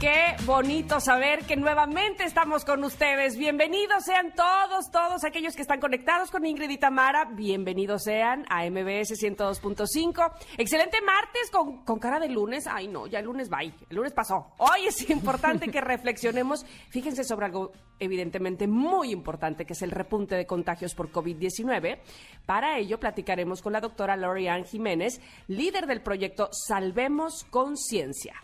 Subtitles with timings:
[0.00, 3.36] Qué bonito saber que nuevamente estamos con ustedes.
[3.36, 7.24] Bienvenidos sean todos, todos aquellos que están conectados con Ingrid y Tamara.
[7.24, 10.32] Bienvenidos sean a MBS 102.5.
[10.56, 12.68] Excelente martes con, cara de lunes.
[12.68, 13.62] Ay, no, ya el lunes va.
[13.62, 14.52] El lunes pasó.
[14.58, 16.64] Hoy es importante que reflexionemos.
[16.90, 21.98] Fíjense sobre algo evidentemente muy importante, que es el repunte de contagios por COVID-19.
[22.46, 28.40] Para ello platicaremos con la doctora Lorian Jiménez, líder del proyecto Salvemos Conciencia.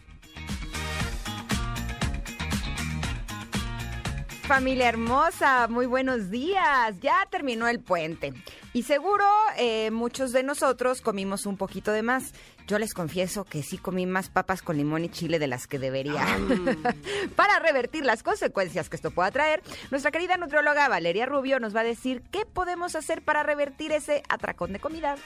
[4.46, 7.00] Familia hermosa, muy buenos días.
[7.00, 8.34] Ya terminó el puente
[8.74, 9.24] y seguro
[9.56, 12.34] eh, muchos de nosotros comimos un poquito de más.
[12.66, 15.78] Yo les confieso que sí comí más papas con limón y chile de las que
[15.78, 16.26] debería.
[17.36, 21.80] Para revertir las consecuencias que esto pueda traer, nuestra querida nutrióloga Valeria Rubio nos va
[21.80, 25.16] a decir qué podemos hacer para revertir ese atracón de comida.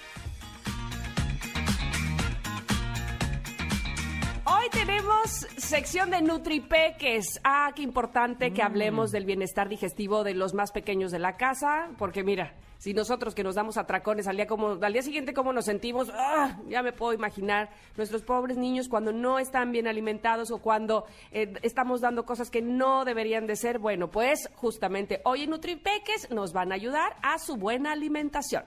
[4.51, 7.39] Hoy tenemos sección de NutriPeques.
[7.45, 11.91] Ah, qué importante que hablemos del bienestar digestivo de los más pequeños de la casa,
[11.99, 15.53] porque mira, si nosotros que nos damos atracones al día como al día siguiente cómo
[15.53, 17.69] nos sentimos, ah, ya me puedo imaginar
[17.99, 22.62] nuestros pobres niños cuando no están bien alimentados o cuando eh, estamos dando cosas que
[22.62, 23.79] no deberían de ser.
[23.79, 28.65] Bueno, pues justamente hoy en NutriPeques nos van a ayudar a su buena alimentación.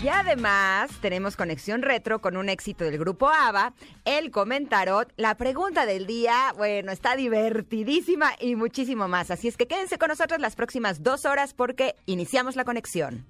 [0.00, 3.72] Y además tenemos conexión retro con un éxito del grupo ABBA,
[4.04, 9.32] el comentarot, la pregunta del día, bueno, está divertidísima y muchísimo más.
[9.32, 13.26] Así es que quédense con nosotros las próximas dos horas porque iniciamos la conexión.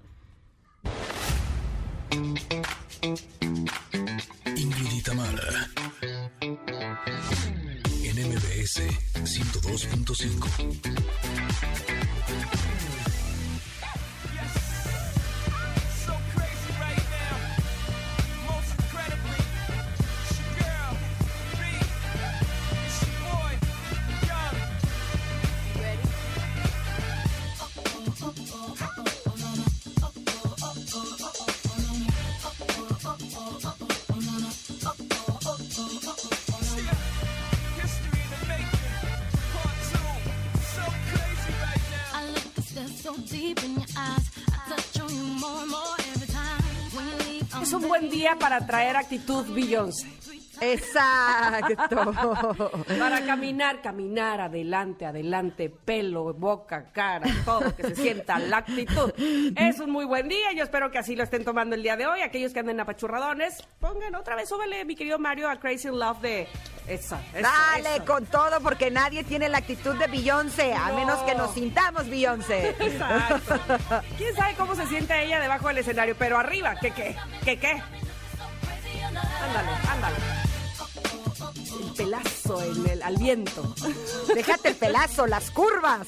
[4.55, 5.71] Ingrid Tamara.
[8.03, 8.83] En MBS
[9.23, 11.09] 102.5.
[47.61, 50.07] Es un buen día para traer actitud Beyoncé.
[50.61, 52.71] Exacto.
[52.99, 59.11] Para caminar, caminar, adelante, adelante, pelo, boca, cara, todo, que se sienta la actitud.
[59.55, 62.07] Es un muy buen día, yo espero que así lo estén tomando el día de
[62.07, 62.21] hoy.
[62.21, 66.47] Aquellos que anden apachurradones, pongan otra vez, súbele, mi querido Mario, a Crazy Love de...
[66.87, 68.05] Eso, eso, Dale eso.
[68.05, 70.95] con todo porque nadie tiene la actitud de Beyoncé, a No.
[70.95, 72.69] menos que nos sintamos Beyoncé.
[72.79, 73.59] Exacto.
[74.17, 76.15] ¿Quién sabe cómo se siente ella debajo del escenario?
[76.17, 77.15] Pero arriba, ¿qué qué?
[77.45, 77.79] ¿Qué qué?
[79.43, 80.15] Ándale, ándale.
[81.79, 83.75] El pelazo en el, al viento.
[84.33, 86.07] Déjate el pelazo, las curvas.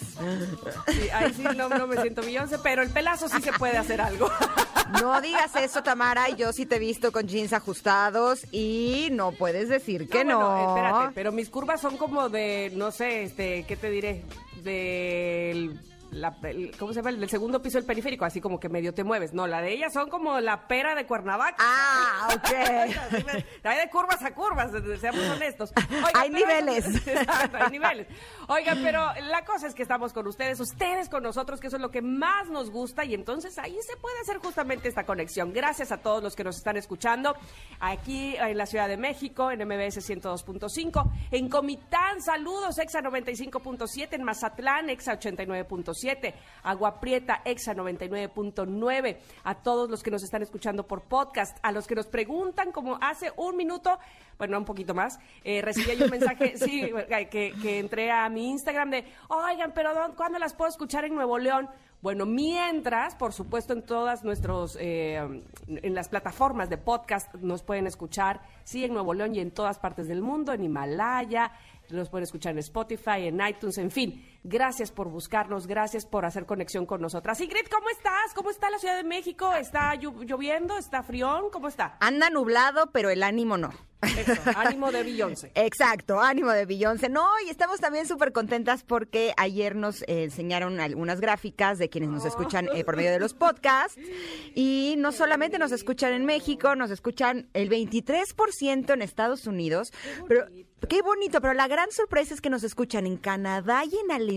[0.87, 4.01] Sí, ahí sí no, no me siento Beyoncé, pero el pelazo sí se puede hacer
[4.01, 4.29] algo.
[5.01, 6.29] No digas eso, Tamara.
[6.29, 10.39] Yo sí te he visto con jeans ajustados y no puedes decir que no.
[10.39, 14.23] bueno, espérate, pero mis curvas son como de, no sé, este, ¿qué te diré?
[14.63, 15.79] Del...
[16.11, 17.11] la- el- ¿Cómo se llama?
[17.17, 19.33] Del segundo piso del periférico, así como que medio te mueves.
[19.33, 21.55] No, la de ellas son como la pera de Cuernavaca.
[21.59, 23.66] Ah, ok.
[23.66, 25.71] Hay de curvas a curvas, seamos honestos.
[25.75, 26.85] Oigan, Hay pero- niveles.
[27.07, 28.07] Exacto, hay niveles.
[28.47, 31.81] Oigan, pero la cosa es que estamos con ustedes, ustedes con nosotros, que eso es
[31.81, 35.53] lo que más nos gusta y entonces ahí se puede hacer justamente esta conexión.
[35.53, 37.35] Gracias a todos los que nos están escuchando
[37.79, 44.23] aquí en la Ciudad de México, en MBS 102.5, en Comitán, saludos, Exa 95.7, en
[44.23, 46.00] Mazatlán, Exa 89.7,
[46.63, 51.88] Agua Prieta, Exa 99.9, a todos los que nos están escuchando por podcast, a los
[51.88, 53.98] que nos preguntan como hace un minuto,
[54.38, 56.89] bueno, un poquito más, eh, recibí yo un mensaje, sí,
[57.30, 61.15] que, que entré a mi Instagram de, oigan, pero ¿dó- ¿cuándo las puedo escuchar en
[61.15, 61.69] Nuevo León?
[62.01, 65.18] Bueno, mientras, por supuesto, en todas nuestros, eh,
[65.68, 69.77] en las plataformas de podcast nos pueden escuchar, sí, en Nuevo León y en todas
[69.77, 71.51] partes del mundo, en Himalaya,
[71.92, 74.25] Nos pueden escuchar en Spotify, en iTunes, en fin.
[74.43, 77.39] Gracias por buscarnos, gracias por hacer conexión con nosotras.
[77.41, 78.33] Ingrid, ¿cómo estás?
[78.33, 79.53] ¿Cómo está la Ciudad de México?
[79.53, 80.77] ¿Está llo- lloviendo?
[80.77, 81.51] ¿Está frión?
[81.51, 81.97] ¿Cómo está?
[81.99, 83.69] Anda nublado, pero el ánimo no.
[84.01, 85.51] Eso, ánimo de Beyoncé.
[85.53, 87.07] Exacto, ánimo de Beyoncé.
[87.07, 92.09] No, y estamos también súper contentas porque ayer nos eh, enseñaron algunas gráficas de quienes
[92.09, 93.99] nos escuchan eh, por medio de los podcasts.
[94.55, 99.93] Y no solamente nos escuchan en México, nos escuchan el 23% en Estados Unidos.
[100.27, 100.47] Pero
[100.89, 104.31] qué bonito, pero la gran sorpresa es que nos escuchan en Canadá y en Alemania.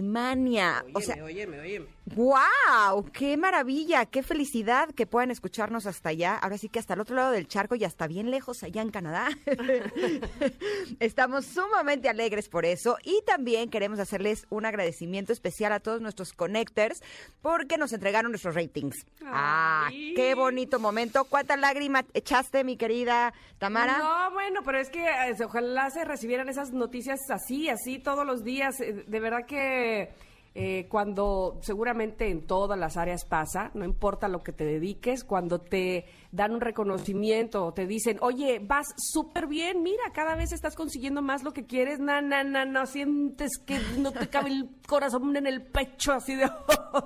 [0.95, 1.87] O sea, óyeme, óyeme.
[2.07, 3.11] ¡Wow!
[3.13, 4.05] ¡Qué maravilla!
[4.05, 6.37] ¡Qué felicidad que puedan escucharnos hasta allá!
[6.37, 8.91] Ahora sí que hasta el otro lado del charco y hasta bien lejos allá en
[8.91, 9.29] Canadá.
[11.01, 16.35] Estamos sumamente alegres por eso y también queremos hacerles un agradecimiento especial a todos nuestros
[16.35, 17.03] connectors
[17.41, 19.07] porque nos entregaron nuestros ratings.
[19.25, 19.89] ¡Ah!
[19.91, 21.25] ¡Qué bonito momento!
[21.25, 23.99] ¿Cuánta lágrima echaste, mi querida Tamara?
[23.99, 28.45] No, bueno, pero es que eh, ojalá se recibieran esas noticias así, así todos los
[28.45, 28.79] días.
[28.81, 30.13] Eh, De verdad que
[30.57, 35.61] eh, cuando seguramente en todas las áreas pasa, no importa lo que te dediques, cuando
[35.61, 41.23] te dan un reconocimiento te dicen, oye, vas súper bien, mira, cada vez estás consiguiendo
[41.23, 45.37] más lo que quieres, na, na, na, no, sientes que no te cabe el corazón
[45.37, 46.51] en el pecho, así de...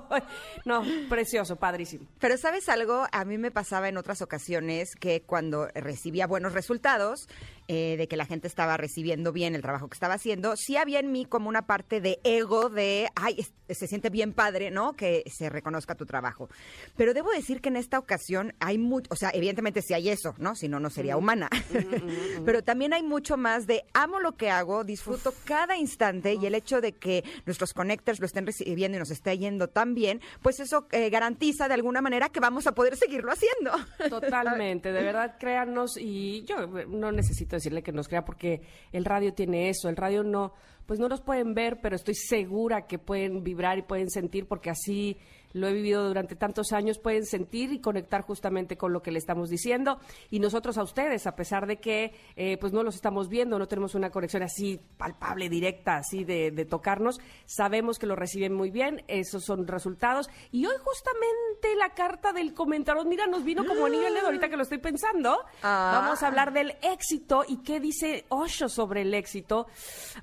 [0.65, 2.07] no, precioso, padrísimo.
[2.19, 7.27] Pero sabes algo, a mí me pasaba en otras ocasiones que cuando recibía buenos resultados,
[7.67, 10.99] eh, de que la gente estaba recibiendo bien el trabajo que estaba haciendo, sí había
[10.99, 14.93] en mí como una parte de ego de, ay, se siente bien padre, ¿no?
[14.93, 16.49] Que se reconozca tu trabajo.
[16.97, 20.55] Pero debo decir que en esta ocasión hay mucho, sea, evidentemente si hay eso, ¿no?
[20.55, 21.49] Si no, no sería humana.
[22.45, 26.55] Pero también hay mucho más de amo lo que hago, disfruto cada instante y el
[26.55, 30.59] hecho de que nuestros connectors lo estén recibiendo y nos esté yendo tan bien, pues
[30.59, 33.71] eso eh, garantiza de alguna manera que vamos a poder seguirlo haciendo.
[34.09, 38.61] Totalmente, de verdad, créanos y yo eh, no necesito decirle que nos crea porque
[38.91, 40.53] el radio tiene eso, el radio no,
[40.85, 44.69] pues no los pueden ver, pero estoy segura que pueden vibrar y pueden sentir porque
[44.69, 45.17] así
[45.53, 49.19] lo he vivido durante tantos años, pueden sentir y conectar justamente con lo que le
[49.19, 49.99] estamos diciendo.
[50.29, 53.67] Y nosotros a ustedes, a pesar de que eh, pues no los estamos viendo, no
[53.67, 58.69] tenemos una conexión así palpable, directa, así de, de tocarnos, sabemos que lo reciben muy
[58.69, 60.29] bien, esos son resultados.
[60.51, 64.49] Y hoy justamente la carta del comentario, mira, nos vino como anillo al dedo ahorita
[64.49, 65.99] que lo estoy pensando, Ah.
[66.01, 69.67] vamos a hablar del éxito y qué dice Osho sobre el éxito,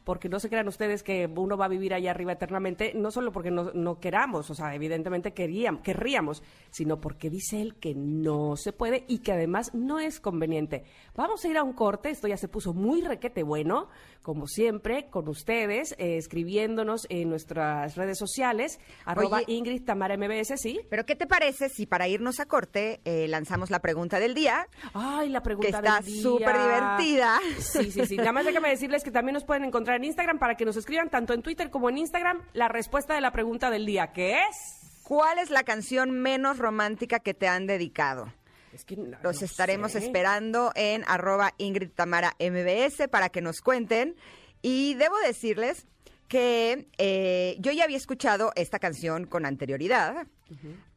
[0.04, 3.32] porque no se crean ustedes que uno va a vivir allá arriba eternamente, no solo
[3.32, 8.56] porque no, no queramos, o sea, evidentemente queríamos, querríamos, sino porque dice él que no
[8.56, 10.84] se puede y que además no es conveniente.
[11.14, 13.88] Vamos a ir a un corte, esto ya se puso muy requete bueno,
[14.22, 19.54] como siempre, con ustedes, eh, escribiéndonos en nuestras redes sociales, arroba Oye.
[19.54, 20.80] Ingrid Tamara MBS, ¿sí?
[20.90, 24.68] Pero ¿qué te parece si para irnos a corte eh, lanzamos la pregunta del día?
[24.94, 26.22] Ay, la pregunta Que está del día.
[26.22, 27.38] súper divertida.
[27.58, 28.16] Sí, sí, sí.
[28.16, 31.08] Nada más déjame decirles que también nos pueden encontrar en Instagram para que nos escriban
[31.08, 34.75] tanto en Twitter como en Instagram la respuesta de la pregunta del día, que es...
[35.06, 38.32] ¿Cuál es la canción menos romántica que te han dedicado?
[38.72, 39.98] Es que no- Los no estaremos sé.
[39.98, 44.16] esperando en arroba Ingrid Tamara MBS para que nos cuenten.
[44.62, 45.86] Y debo decirles
[46.26, 50.26] que eh, yo ya había escuchado esta canción con anterioridad.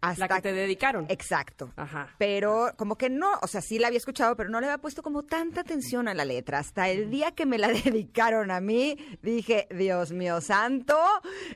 [0.01, 1.05] Hasta La que te dedicaron.
[1.09, 1.73] Exacto.
[1.75, 2.09] Ajá.
[2.17, 5.03] Pero como que no, o sea, sí la había escuchado, pero no le había puesto
[5.03, 6.59] como tanta atención a la letra.
[6.59, 10.97] Hasta el día que me la dedicaron a mí, dije, Dios mío santo,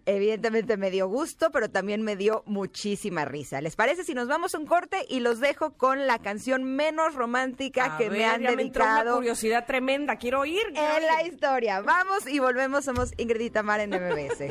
[0.05, 3.61] evidentemente me dio gusto, pero también me dio muchísima risa.
[3.61, 7.15] ¿Les parece si nos vamos a un corte y los dejo con la canción menos
[7.15, 10.63] romántica A que me han ya me entró una dedicado curiosidad tremenda, quiero oír.
[10.73, 11.81] quiero en la historia?
[11.81, 14.43] Vamos y volvemos, somos Ingrid y Tamara en MBS.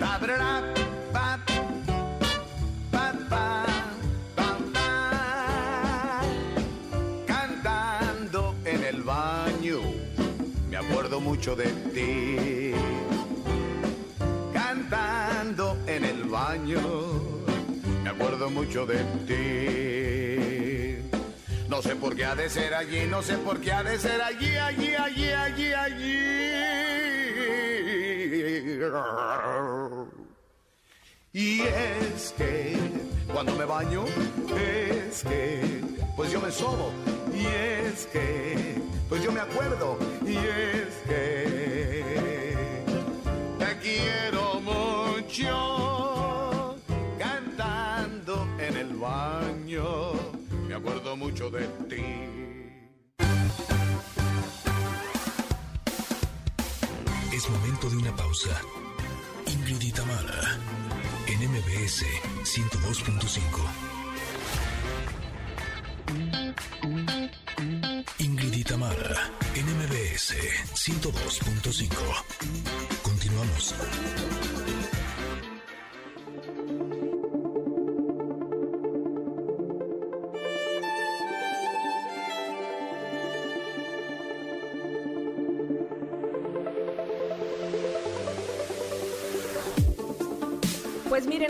[11.12, 12.72] acuerdo mucho de ti.
[14.50, 16.80] Cantando en el baño,
[18.02, 20.96] me acuerdo mucho de ti.
[21.68, 24.22] No sé por qué ha de ser allí, no sé por qué ha de ser
[24.22, 26.32] allí, allí, allí, allí, allí.
[31.34, 32.76] Y es que
[33.32, 34.04] cuando me baño,
[34.54, 35.80] es que
[36.14, 36.92] pues yo me sobo.
[37.34, 38.74] Y es que
[39.08, 39.98] pues yo me acuerdo.
[40.26, 42.84] Y es que
[43.58, 45.56] te quiero mucho.
[47.18, 50.12] Cantando en el baño,
[50.68, 52.04] me acuerdo mucho de ti.
[57.32, 58.60] Es momento de una pausa.
[59.46, 60.58] Ingrid y Tamara,
[61.42, 62.04] en MBS
[62.44, 63.42] 102.5.
[68.18, 70.34] Ingrid y Tamara, en MBS MBS
[70.74, 71.88] 102.5.
[73.02, 73.74] Continuamos.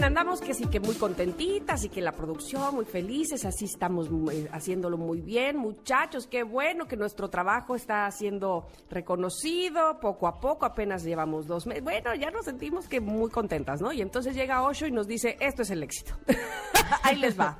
[0.02, 4.48] Andamos que sí que muy contentitas y que la producción muy felices, así estamos eh,
[4.50, 10.66] haciéndolo muy bien, muchachos, qué bueno que nuestro trabajo está siendo reconocido poco a poco,
[10.66, 13.92] apenas llevamos dos meses, bueno, ya nos sentimos que muy contentas, ¿no?
[13.92, 16.14] Y entonces llega Osho y nos dice, esto es el éxito.
[17.04, 17.58] Ahí les va.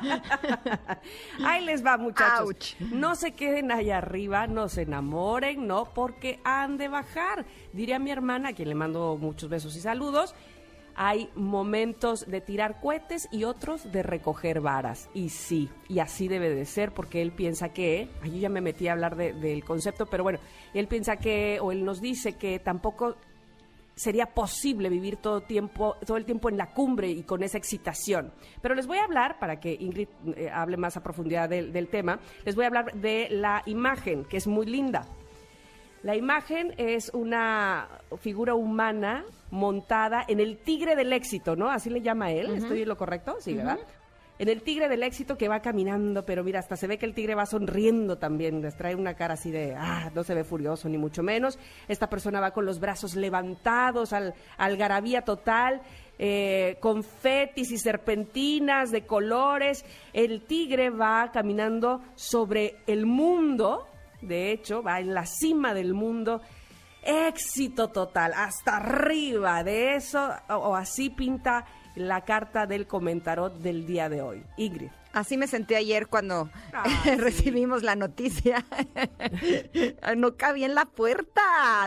[1.44, 2.42] Ahí les va, muchachos.
[2.42, 2.80] Ouch.
[2.92, 7.46] No se queden allá arriba, no se enamoren, no, porque han de bajar.
[7.72, 10.34] Diré a mi hermana, a quien le mando muchos besos y saludos,
[11.00, 15.08] hay momentos de tirar cohetes y otros de recoger varas.
[15.14, 18.60] Y sí, y así debe de ser, porque él piensa que, ay, yo ya me
[18.60, 20.40] metí a hablar de- del concepto, pero bueno,
[20.74, 23.14] él piensa que, o él nos dice que tampoco
[23.94, 28.32] sería posible vivir todo tiempo todo el tiempo en la cumbre y con esa excitación.
[28.62, 31.88] Pero les voy a hablar para que Ingrid eh, hable más a profundidad del, del
[31.88, 32.20] tema.
[32.44, 35.04] Les voy a hablar de la imagen que es muy linda.
[36.02, 37.88] La imagen es una
[38.20, 41.70] figura humana montada en el tigre del éxito, ¿no?
[41.70, 42.54] Así le llama él.
[42.54, 43.36] ¿Estoy en lo correcto?
[43.40, 43.78] Sí, ¿verdad?
[44.38, 47.14] En el tigre del éxito que va caminando, pero mira, hasta se ve que el
[47.14, 50.88] tigre va sonriendo también, les trae una cara así de, ah, no se ve furioso
[50.88, 51.58] ni mucho menos.
[51.88, 55.82] Esta persona va con los brazos levantados, al algarabía total,
[56.20, 59.84] eh, confetis y serpentinas de colores.
[60.12, 63.88] El tigre va caminando sobre el mundo,
[64.20, 66.40] de hecho, va en la cima del mundo.
[67.02, 73.86] Éxito total, hasta arriba de eso, o, o así pinta la carta del comentarot del
[73.86, 74.42] día de hoy.
[74.56, 74.90] Ingrid.
[75.12, 77.10] Así me sentí ayer cuando Ah, sí.
[77.16, 78.64] recibimos la noticia.
[80.16, 81.40] no cabía en la puerta,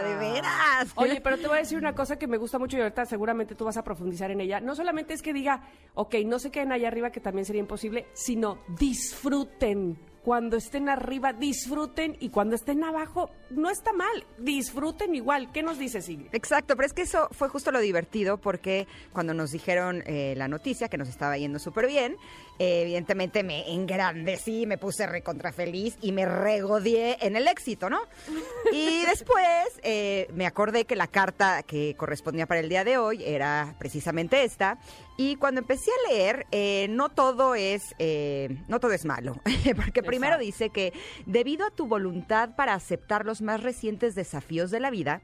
[0.04, 0.90] de veras.
[0.90, 0.94] Ah.
[0.96, 3.54] Oye, pero te voy a decir una cosa que me gusta mucho y ahorita seguramente
[3.54, 4.60] tú vas a profundizar en ella.
[4.60, 5.62] No solamente es que diga,
[5.94, 10.00] ok, no se queden allá arriba, que también sería imposible, sino disfruten.
[10.24, 15.52] Cuando estén arriba, disfruten y cuando estén abajo, no está mal, disfruten igual.
[15.52, 16.34] ¿Qué nos dices, Ingrid?
[16.34, 20.48] Exacto, pero es que eso fue justo lo divertido porque cuando nos dijeron eh, la
[20.48, 22.18] noticia que nos estaba yendo súper bien,
[22.60, 28.02] eh, evidentemente me engrandecí, me puse recontra feliz y me regodeé en el éxito, ¿no?
[28.72, 33.24] Y después eh, me acordé que la carta que correspondía para el día de hoy
[33.24, 34.78] era precisamente esta.
[35.24, 39.36] Y cuando empecé a leer, eh, no todo es eh, no todo es malo,
[39.76, 40.46] porque primero Exacto.
[40.46, 40.94] dice que
[41.28, 45.22] debido a tu voluntad para aceptar los más recientes desafíos de la vida,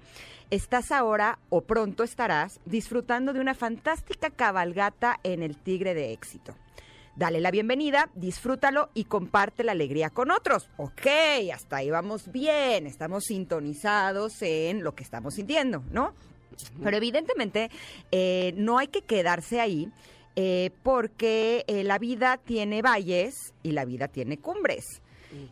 [0.52, 6.54] estás ahora o pronto estarás disfrutando de una fantástica cabalgata en el Tigre de Éxito.
[7.16, 10.70] Dale la bienvenida, disfrútalo y comparte la alegría con otros.
[10.78, 11.08] Ok,
[11.52, 16.14] hasta ahí vamos bien, estamos sintonizados en lo que estamos sintiendo, ¿no?
[16.84, 17.70] Pero evidentemente
[18.12, 19.90] eh, no hay que quedarse ahí
[20.36, 25.02] eh, porque eh, la vida tiene valles y la vida tiene cumbres.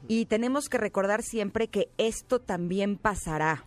[0.07, 3.65] Y tenemos que recordar siempre que esto también pasará.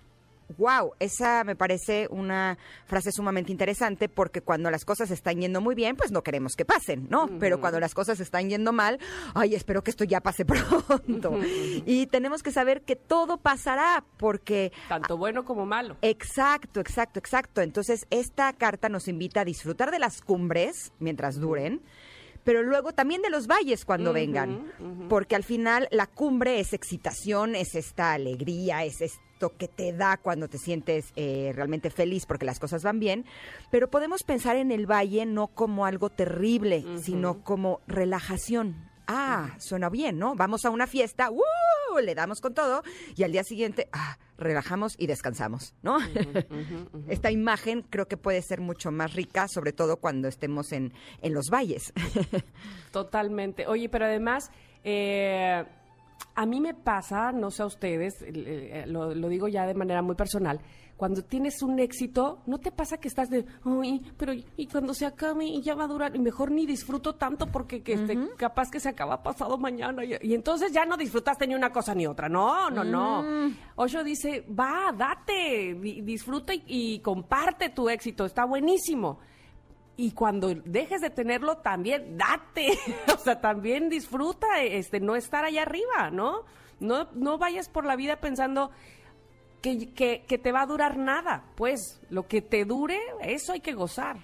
[0.57, 5.75] Wow, esa me parece una frase sumamente interesante porque cuando las cosas están yendo muy
[5.75, 7.29] bien, pues no queremos que pasen, ¿no?
[7.39, 8.99] Pero cuando las cosas están yendo mal,
[9.35, 11.39] ay, espero que esto ya pase pronto.
[11.85, 15.97] y tenemos que saber que todo pasará porque Tanto bueno como malo.
[16.01, 17.61] Exacto, exacto, exacto.
[17.61, 21.83] Entonces, esta carta nos invita a disfrutar de las cumbres mientras duren,
[22.45, 24.73] pero luego también de los valles cuando vengan,
[25.11, 29.03] porque al final la cumbre es excitación, es esta alegría, es
[29.39, 33.25] que te da cuando te sientes eh, realmente feliz porque las cosas van bien,
[33.71, 38.89] pero podemos pensar en el valle no como algo terrible, sino como relajación.
[39.07, 40.35] Ah, suena bien, ¿no?
[40.35, 41.43] Vamos a una fiesta, ¡uh!
[42.03, 42.83] le damos con todo
[43.17, 45.99] y al día siguiente, ah, relajamos y descansamos, ¿no?
[47.09, 50.93] Esta imagen creo que puede ser mucho más rica, sobre todo cuando estemos en,
[51.23, 51.93] en los valles.
[52.93, 53.67] Totalmente.
[53.67, 54.51] Oye, pero además,
[54.85, 55.65] eh,
[56.41, 60.03] a mí me pasa, no sé a ustedes, eh, lo, lo digo ya de manera
[60.03, 60.61] muy personal,
[60.97, 65.07] cuando tienes un éxito, ¿no te pasa que estás de, ay, pero y cuando se
[65.07, 68.69] acabe y ya va a durar, y mejor ni disfruto tanto porque que, este, capaz
[68.71, 72.07] que se acaba pasado mañana y, y entonces ya no disfrutaste ni una cosa ni
[72.07, 72.29] otra.
[72.29, 73.23] No, no, no.
[73.77, 79.21] Osho dice, va, date, di- disfruta y, y comparte tu éxito, está buenísimo.
[80.01, 82.79] Y cuando dejes de tenerlo, también date.
[83.13, 86.45] o sea, también disfruta este, no estar allá arriba, ¿no?
[86.79, 88.71] No, no vayas por la vida pensando
[89.61, 91.43] que, que, que te va a durar nada.
[91.57, 94.19] Pues lo que te dure, eso hay que gozar.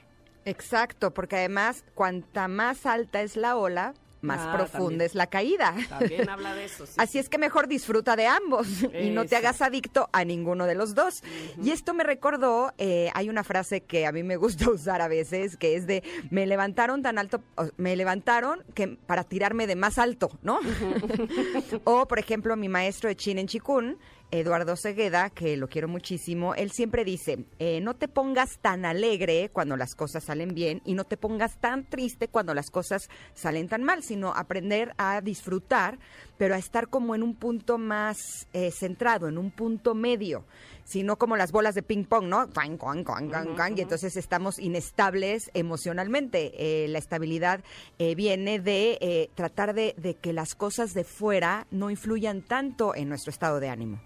[0.45, 5.01] Exacto, porque además, cuanta más alta es la ola, más Ah, profunda también.
[5.03, 5.75] es la caída.
[5.89, 6.87] También habla de eso.
[6.87, 6.95] sí.
[6.97, 8.67] Así es que mejor disfruta de ambos
[9.01, 11.23] y no te hagas adicto a ninguno de los dos.
[11.63, 15.09] Y esto me recordó, eh, hay una frase que a mí me gusta usar a
[15.09, 17.43] veces, que es de, me levantaron tan alto,
[17.77, 20.59] me levantaron que para tirarme de más alto, ¿no?
[21.85, 23.99] o, por ejemplo, mi maestro de Chin en Chikun,
[24.31, 29.51] Eduardo Segueda, que lo quiero muchísimo, él siempre dice, eh, no te pongas tan alegre
[29.53, 33.69] cuando las cosas salen bien y no te pongas tan triste cuando las cosas salen
[33.69, 35.99] tan mal, sino aprender a disfrutar,
[36.37, 40.45] pero a estar como en un punto más eh, centrado, en un punto medio,
[40.85, 42.49] sino como las bolas de ping pong, ¿no?
[42.53, 46.53] Cuan, y entonces estamos inestables emocionalmente.
[46.57, 47.65] Eh, la estabilidad
[47.99, 52.95] eh, viene de eh, tratar de, de que las cosas de fuera no influyan tanto
[52.95, 54.01] en nuestro estado de ánimo.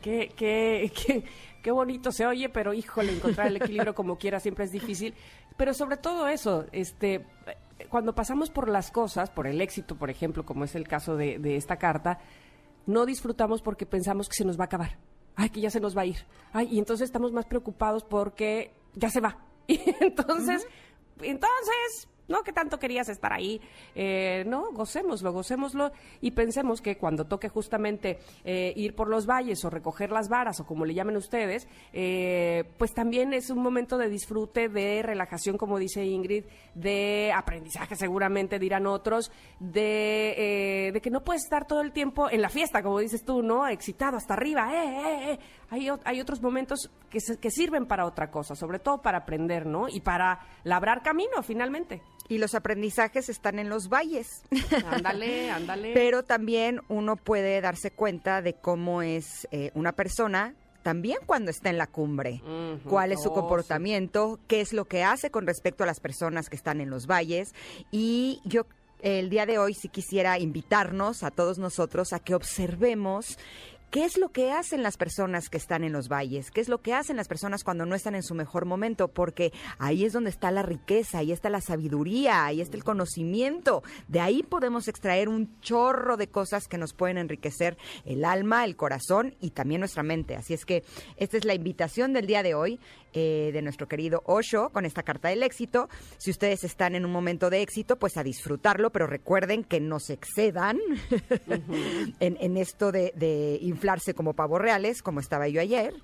[0.00, 1.24] Qué, qué, qué,
[1.62, 5.14] qué bonito se oye, pero híjole, encontrar el equilibrio como quiera siempre es difícil.
[5.56, 7.24] Pero sobre todo eso, este,
[7.88, 11.38] cuando pasamos por las cosas, por el éxito, por ejemplo, como es el caso de,
[11.38, 12.18] de esta carta,
[12.86, 14.98] no disfrutamos porque pensamos que se nos va a acabar.
[15.34, 16.16] Ay, que ya se nos va a ir.
[16.52, 19.38] Ay, y entonces estamos más preocupados porque ya se va.
[19.68, 20.64] Y entonces,
[21.20, 22.42] entonces, ¿no?
[22.42, 23.60] ¿Qué tanto querías estar ahí?
[23.94, 29.64] Eh, no, gocémoslo, gocémoslo y pensemos que cuando toque justamente eh, ir por los valles
[29.64, 33.98] o recoger las varas o como le llamen ustedes, eh, pues también es un momento
[33.98, 39.30] de disfrute, de relajación, como dice Ingrid, de aprendizaje seguramente dirán otros,
[39.60, 43.24] de, eh, de que no puedes estar todo el tiempo en la fiesta, como dices
[43.24, 43.66] tú, ¿no?
[43.68, 45.38] Excitado hasta arriba, eh, eh, eh.
[45.70, 49.18] Hay, o- hay otros momentos que, se- que sirven para otra cosa, sobre todo para
[49.18, 49.88] aprender, ¿no?
[49.88, 52.02] Y para labrar camino, finalmente.
[52.28, 54.42] Y los aprendizajes están en los valles.
[54.86, 55.92] Ándale, ándale.
[55.94, 61.70] Pero también uno puede darse cuenta de cómo es eh, una persona también cuando está
[61.70, 62.40] en la cumbre.
[62.88, 64.38] ¿Cuál es su Oh, comportamiento?
[64.46, 67.54] ¿Qué es lo que hace con respecto a las personas que están en los valles?
[67.90, 68.66] Y yo
[69.02, 73.36] el día de hoy sí quisiera invitarnos a todos nosotros a que observemos
[73.90, 76.50] ¿Qué es lo que hacen las personas que están en los valles?
[76.50, 79.08] ¿Qué es lo que hacen las personas cuando no están en su mejor momento?
[79.08, 83.82] Porque ahí es donde está la riqueza, ahí está la sabiduría, ahí está el conocimiento.
[84.08, 88.76] De ahí podemos extraer un chorro de cosas que nos pueden enriquecer el alma, el
[88.76, 90.34] corazón y también nuestra mente.
[90.34, 90.84] Así es que
[91.16, 92.80] esta es la invitación del día de hoy
[93.18, 95.88] eh, de nuestro querido Osho con esta carta del éxito.
[96.18, 100.00] Si ustedes están en un momento de éxito, pues a disfrutarlo, pero recuerden que no
[100.00, 100.78] se excedan
[102.20, 105.94] en, en esto de, de inflarse como pavos reales, como estaba yo ayer.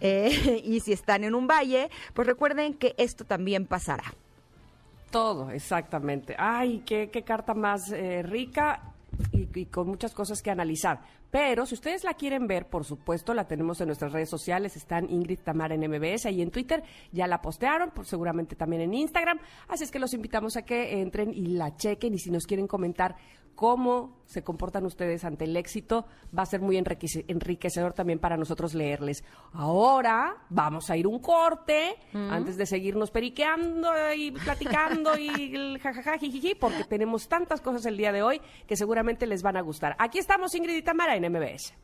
[0.00, 4.12] Eh, y si están en un valle, pues recuerden que esto también pasará.
[5.12, 6.34] Todo, exactamente.
[6.36, 8.95] Ay, qué, qué carta más eh, rica
[9.32, 11.00] y, y con muchas cosas que analizar.
[11.30, 14.76] Pero si ustedes la quieren ver, por supuesto, la tenemos en nuestras redes sociales.
[14.76, 16.82] Están Ingrid Tamara en MBS y en Twitter.
[17.12, 19.38] Ya la postearon, pues, seguramente también en Instagram.
[19.68, 22.14] Así es que los invitamos a que entren y la chequen.
[22.14, 23.16] Y si nos quieren comentar
[23.56, 28.36] cómo se comportan ustedes ante el éxito, va a ser muy enriquece- enriquecedor también para
[28.36, 29.24] nosotros leerles.
[29.52, 36.54] Ahora vamos a ir un corte antes de seguirnos periqueando y platicando y jajaja, jijiji,
[36.54, 39.96] porque tenemos tantas cosas el día de hoy que seguramente les van a gustar.
[39.98, 41.74] Aquí estamos Ingrid y Tamara en MBS.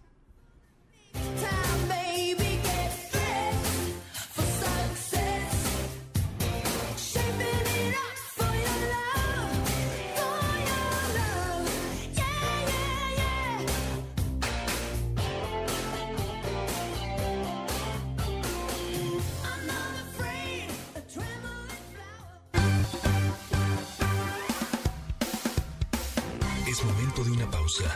[27.62, 27.94] Pausa.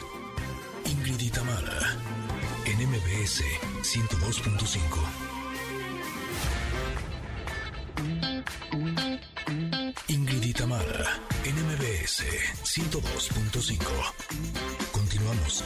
[0.84, 1.96] Ingrid y Tamara,
[2.66, 3.42] en MBS
[3.82, 4.78] 102.5.
[10.08, 10.52] Ingrid y
[11.48, 12.22] en MBS
[12.62, 13.76] 102.5.
[14.92, 15.64] Continuamos.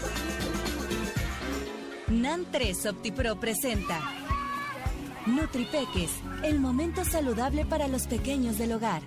[2.09, 4.01] NAN 3 OptiPro presenta
[5.27, 6.11] NutriPeques,
[6.43, 9.03] el momento saludable para los pequeños del hogar.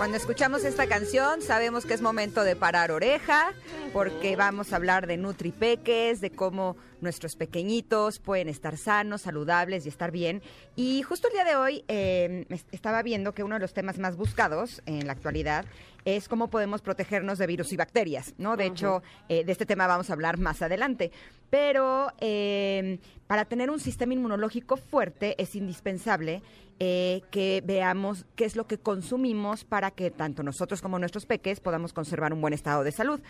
[0.00, 3.52] Cuando escuchamos esta canción sabemos que es momento de parar oreja
[3.92, 9.90] porque vamos a hablar de nutripeques, de cómo nuestros pequeñitos pueden estar sanos, saludables y
[9.90, 10.40] estar bien.
[10.74, 13.98] Y justo el día de hoy eh, es- estaba viendo que uno de los temas
[13.98, 15.66] más buscados en la actualidad
[16.06, 18.56] es cómo podemos protegernos de virus y bacterias, ¿no?
[18.56, 21.12] De hecho, eh, de este tema vamos a hablar más adelante.
[21.50, 22.98] Pero eh,
[23.30, 26.42] para tener un sistema inmunológico fuerte es indispensable
[26.80, 31.60] eh, que veamos qué es lo que consumimos para que tanto nosotros como nuestros peques
[31.60, 33.20] podamos conservar un buen estado de salud.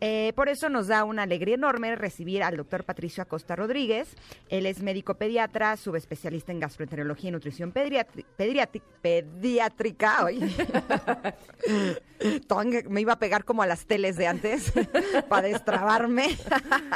[0.00, 4.16] Eh, por eso nos da una alegría enorme recibir al doctor Patricio Acosta Rodríguez.
[4.48, 8.26] Él es médico pediatra, subespecialista en gastroenterología y nutrición pediátrica.
[12.46, 14.72] Tong, me iba a pegar como a las teles de antes
[15.28, 16.36] para destrabarme.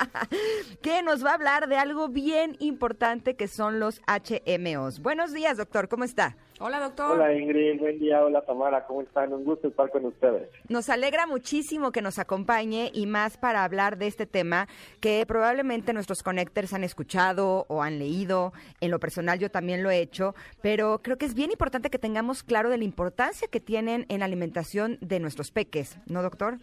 [0.83, 5.03] que nos va a hablar de algo bien importante que son los HMOs.
[5.03, 6.37] Buenos días, doctor, ¿cómo está?
[6.59, 7.13] Hola, doctor.
[7.13, 9.33] Hola Ingrid, buen día, hola Tamara, ¿cómo están?
[9.33, 10.49] Un gusto estar con ustedes.
[10.69, 14.69] Nos alegra muchísimo que nos acompañe y más para hablar de este tema
[15.01, 18.53] que probablemente nuestros connectors han escuchado o han leído.
[18.81, 21.99] En lo personal yo también lo he hecho, pero creo que es bien importante que
[21.99, 26.59] tengamos claro de la importancia que tienen en la alimentación de nuestros peques, ¿no, doctor?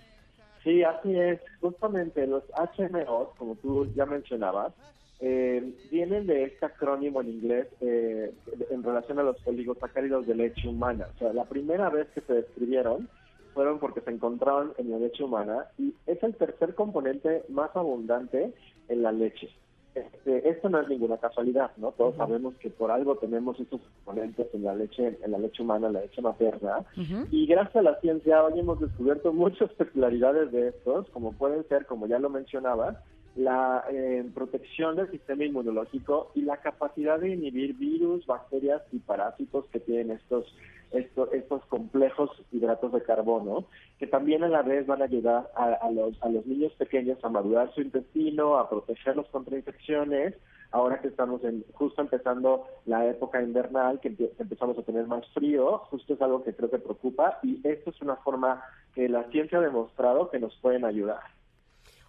[0.64, 1.40] Sí, así es.
[1.62, 2.44] Justamente los
[2.78, 4.74] HMOs, como tú ya mencionabas,
[5.20, 8.32] eh, vienen de este acrónimo en inglés eh,
[8.70, 11.08] en relación a los oligosacáridos de leche humana.
[11.16, 13.10] O sea, la primera vez que se describieron
[13.54, 18.54] fueron porque se encontraron en la leche humana y es el tercer componente más abundante
[18.88, 19.50] en la leche.
[19.96, 21.92] Este, esto no es ninguna casualidad, ¿no?
[21.92, 25.88] Todos sabemos que por algo tenemos estos componentes en la leche, en la leche humana,
[25.88, 26.86] en la leche materna.
[27.32, 31.88] Y gracias a la ciencia hoy hemos descubierto muchas peculiaridades de estos, como pueden ser,
[31.88, 33.02] como ya lo mencionaba,
[33.38, 39.66] la eh, protección del sistema inmunológico y la capacidad de inhibir virus, bacterias y parásitos
[39.72, 40.56] que tienen estos,
[40.92, 43.66] estos, complejos hidratos de carbono,
[44.00, 47.24] que también a la vez van a ayudar a, a los, a los niños pequeños
[47.24, 50.34] a madurar su intestino, a protegerlos contra infecciones,
[50.72, 55.26] ahora que estamos en, justo empezando la época invernal, que empe- empezamos a tener más
[55.34, 58.64] frío, justo es algo que creo que preocupa y esto es una forma
[58.96, 61.37] que la ciencia ha demostrado que nos pueden ayudar.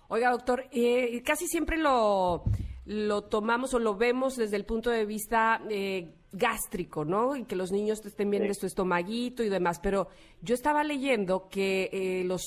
[0.08, 2.42] Oiga, doctor, eh, casi siempre lo,
[2.86, 7.36] lo tomamos o lo vemos desde el punto de vista eh, gástrico, ¿no?
[7.36, 8.48] Y que los niños estén bien Sí.
[8.48, 9.80] de su estomaguito y demás.
[9.80, 10.08] Pero
[10.40, 12.42] yo estaba leyendo que eh, los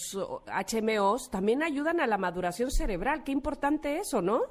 [0.48, 3.24] HMOs también ayudan a la maduración cerebral.
[3.24, 4.42] Qué importante eso, ¿no?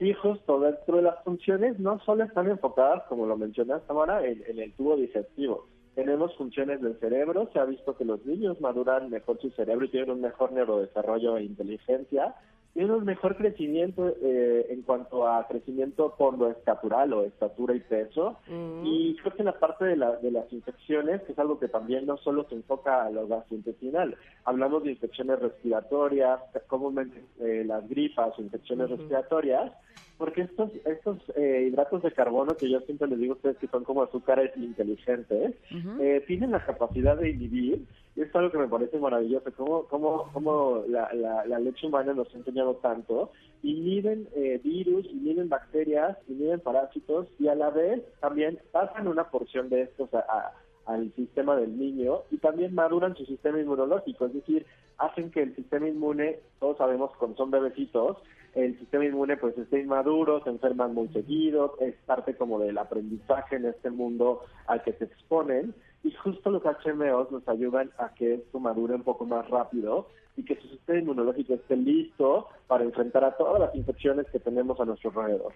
[0.00, 4.42] Sí, justo, dentro de las funciones no solo están enfocadas, como lo mencionaste ahora, en,
[4.48, 5.66] en el tubo digestivo.
[5.98, 9.88] Tenemos funciones del cerebro, se ha visto que los niños maduran mejor su cerebro y
[9.88, 12.36] tienen un mejor neurodesarrollo e inteligencia,
[12.72, 17.80] tienen un mejor crecimiento eh, en cuanto a crecimiento por lo estatural o estatura y
[17.80, 18.38] peso.
[18.84, 21.66] Y creo que en la parte de, la- de las infecciones, que es algo que
[21.66, 27.88] también no solo se enfoca a lo gastrointestinal, hablamos de infecciones respiratorias, comúnmente eh, las
[27.88, 29.72] gripas o infecciones respiratorias,
[30.18, 33.68] porque estos estos eh, hidratos de carbono que yo siempre les digo a ustedes que
[33.68, 35.54] son como azúcares inteligentes,
[36.00, 37.84] eh, tienen la capacidad de inhibir,
[38.16, 42.12] y es algo que me parece maravilloso, cómo, cómo, cómo la, la, la leche humana
[42.14, 43.30] nos ha enseñado tanto,
[43.62, 49.68] inhiben eh, virus, inhiben bacterias, inhiben parásitos, y a la vez también pasan una porción
[49.68, 50.52] de estos a- a-
[50.86, 54.64] al sistema del niño y también maduran su sistema inmunológico, es decir,
[54.96, 58.16] hacen que el sistema inmune, todos sabemos cuando son bebecitos,
[58.54, 63.56] el sistema inmune pues esté inmaduro, se enferman muy seguido, es parte como del aprendizaje
[63.56, 68.34] en este mundo al que se exponen y justo los HMOs nos ayudan a que
[68.34, 73.24] esto madure un poco más rápido y que su sistema inmunológico esté listo para enfrentar
[73.24, 75.52] a todas las infecciones que tenemos a nuestro alrededor.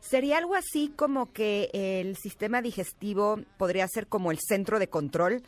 [0.00, 5.42] ¿Sería algo así como que el sistema digestivo podría ser como el centro de control?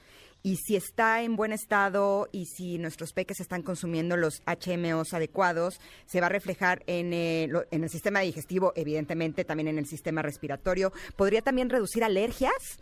[0.46, 5.80] Y si está en buen estado y si nuestros peques están consumiendo los HMOs adecuados,
[6.04, 9.86] se va a reflejar en, eh, lo- en el sistema digestivo, evidentemente también en el
[9.86, 10.92] sistema respiratorio.
[11.16, 12.80] ¿Podría también reducir alergias?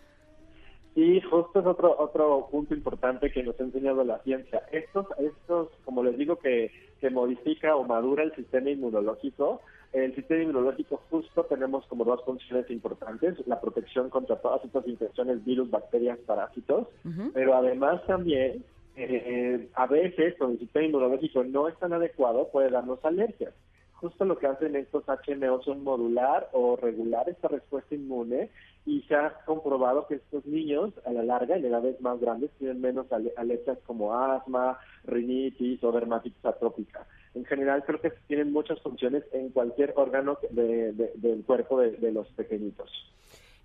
[0.95, 4.63] Y justo es otro otro punto importante que nos ha enseñado la ciencia.
[4.71, 9.63] Estos, estos como les digo, que, que modifica o madura el sistema inmunológico.
[9.95, 15.45] El sistema inmunológico justo tenemos como dos funciones importantes, la protección contra todas estas infecciones,
[15.45, 16.89] virus, bacterias, parásitos,
[17.33, 18.65] pero además también
[18.97, 23.55] eh, a veces cuando el sistema inmunológico no es tan adecuado puede darnos alergias.
[23.93, 28.51] Justo lo que hacen estos HMO son modular o regular esta respuesta inmune
[28.85, 32.81] y se ha comprobado que estos niños a la larga, en edades más grandes, tienen
[32.81, 37.07] menos ale- alergias como asma, rinitis o dermatitis atópica.
[37.35, 42.13] En general creo que tienen muchas funciones en cualquier órgano de- de- del cuerpo de-
[42.13, 42.91] los pequeñitos.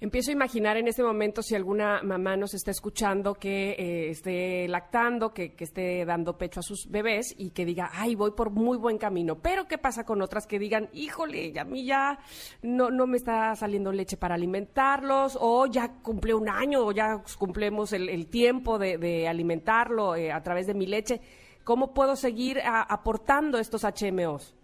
[0.02, 4.66] Empiezo a imaginar en este momento si alguna mamá nos está escuchando que eh, esté
[4.70, 8.78] lactando, que, esté dando pecho a sus bebés y que diga, ay, voy por muy
[8.78, 9.40] buen camino.
[9.42, 12.18] Pero ¿qué pasa con otras que digan, híjole, a mí ya
[12.62, 17.22] no, no me está saliendo leche para alimentarlos o ya cumple un año o ya
[17.38, 21.20] cumplimos el, el tiempo de, de alimentarlo eh, a través de mi leche?
[21.70, 24.56] ¿Cómo puedo seguir aportando estos HMOs?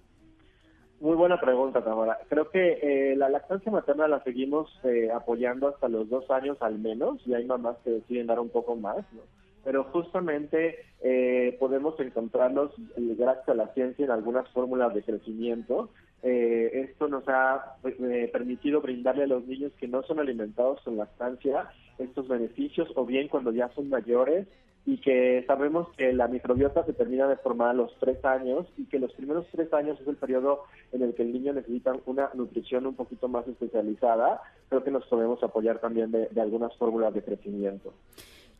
[0.99, 2.17] Muy buena pregunta, Tamara.
[2.29, 6.79] Creo que eh, la lactancia materna la seguimos eh, apoyando hasta los dos años al
[6.79, 9.21] menos, y hay mamás que deciden dar un poco más, ¿no?
[9.63, 15.91] Pero justamente eh, podemos encontrarnos, eh, gracias a la ciencia, en algunas fórmulas de crecimiento.
[16.23, 20.97] Eh, esto nos ha eh, permitido brindarle a los niños que no son alimentados con
[20.97, 24.47] lactancia estos beneficios, o bien cuando ya son mayores,
[24.85, 28.85] y que sabemos que la microbiota se termina de formar a los tres años y
[28.85, 32.29] que los primeros tres años es el periodo en el que el niño necesita una
[32.35, 37.13] nutrición un poquito más especializada, creo que nos podemos apoyar también de, de algunas fórmulas
[37.13, 37.93] de crecimiento.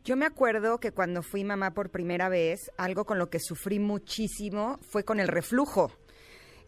[0.04, 3.78] Yo me acuerdo que cuando fui mamá por primera vez, algo con lo que sufrí
[3.78, 5.90] muchísimo fue con el reflujo.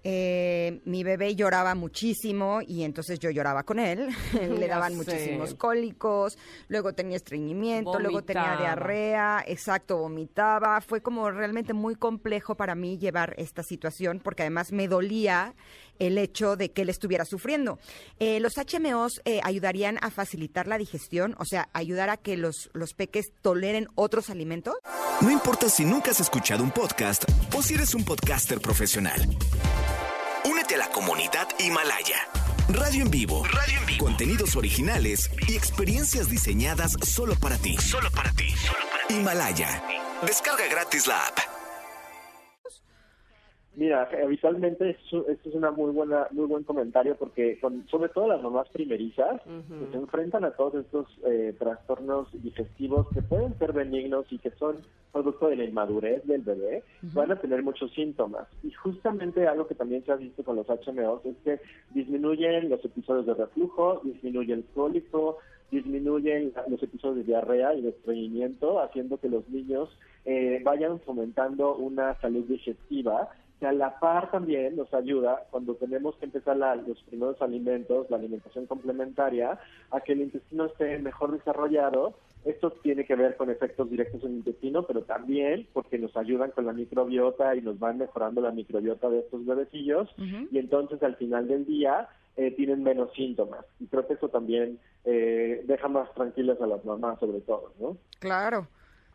[0.04, 4.08] Eh, mi bebé lloraba muchísimo y entonces yo lloraba con él.
[4.58, 4.96] Le daban sé.
[4.96, 10.80] muchísimos cólicos, luego tenía estreñimiento, luego tenía diarrea, exacto, vomitaba.
[10.80, 15.54] Fue como realmente muy complejo para mí llevar esta situación porque además me dolía
[15.98, 17.78] el hecho de que él estuviera sufriendo.
[18.18, 22.70] Eh, los HMOs eh, ayudarían a facilitar la digestión, o sea, ayudar a que los,
[22.72, 24.74] los peques toleren otros alimentos.
[25.20, 27.24] No importa si nunca has escuchado un podcast
[27.56, 29.20] o si eres un podcaster profesional.
[30.78, 32.28] La comunidad Himalaya.
[32.68, 33.42] Radio en vivo.
[33.46, 34.04] Radio en vivo.
[34.04, 37.76] Contenidos originales y experiencias diseñadas solo para ti.
[37.78, 38.54] Solo para ti.
[39.08, 39.82] Himalaya.
[40.22, 41.57] Descarga gratis la app.
[43.78, 48.42] Mira, habitualmente esto, es una muy buena, muy buen comentario porque con, sobre todo las
[48.42, 54.26] mamás primerizas que se enfrentan a todos estos eh, trastornos digestivos que pueden ser benignos
[54.32, 54.78] y que son
[55.12, 56.82] producto de la inmadurez del bebé,
[57.14, 58.48] van a tener muchos síntomas.
[58.64, 61.60] Y justamente algo que también se ha visto con los HMOs es que
[61.94, 65.38] disminuyen los episodios de reflujo, disminuye el cólico,
[65.70, 69.88] disminuyen los episodios de diarrea y de estreñimiento, haciendo que los niños
[70.24, 73.28] eh, vayan fomentando una salud digestiva
[73.58, 78.08] que a la par también nos ayuda cuando tenemos que empezar la- los primeros alimentos,
[78.10, 79.58] la alimentación complementaria,
[79.90, 82.14] a que el intestino esté mejor desarrollado.
[82.44, 86.52] Esto tiene que ver con efectos directos en el intestino, pero también porque nos ayudan
[86.52, 90.08] con la microbiota y nos van mejorando la microbiota de estos bebecillos
[90.52, 93.64] y entonces al final del día eh, tienen menos síntomas.
[93.80, 97.96] Y creo que eso también eh, deja más tranquilas a las mamás sobre todo, ¿no?
[98.20, 98.68] Claro.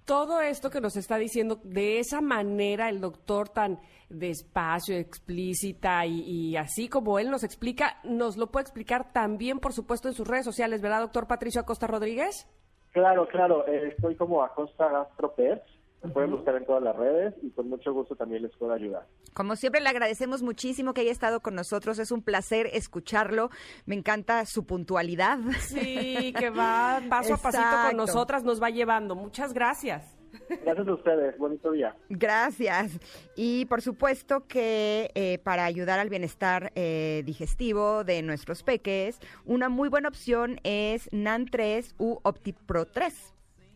[0.06, 6.58] Todo esto que nos está diciendo, de esa manera el doctor tan despacio, explícita y,
[6.58, 10.46] así como él nos explica, nos lo puede explicar también, por supuesto, en sus redes
[10.46, 12.48] sociales, ¿verdad, doctor Patricio Acosta Rodríguez?
[12.92, 15.64] Claro, claro, eh, estoy como Acosta Gastropet,
[16.04, 19.08] me pueden buscar en todas las redes y con mucho gusto también les puedo ayudar.
[19.34, 21.98] Como siempre, le agradecemos muchísimo que haya estado con nosotros.
[21.98, 23.50] Es un placer escucharlo.
[23.86, 25.40] Me encanta su puntualidad.
[25.60, 29.16] Sí, que va paso a pasito con nosotras, nos va llevando.
[29.16, 30.18] Muchas gracias.
[30.50, 31.96] Gracias a ustedes, bonito día.
[32.10, 33.00] Gracias.
[33.36, 39.70] Y por supuesto que eh, para ayudar al bienestar eh, digestivo de nuestros peques, una
[39.70, 43.34] muy buena opción es NAN 3 u OptiPro 3.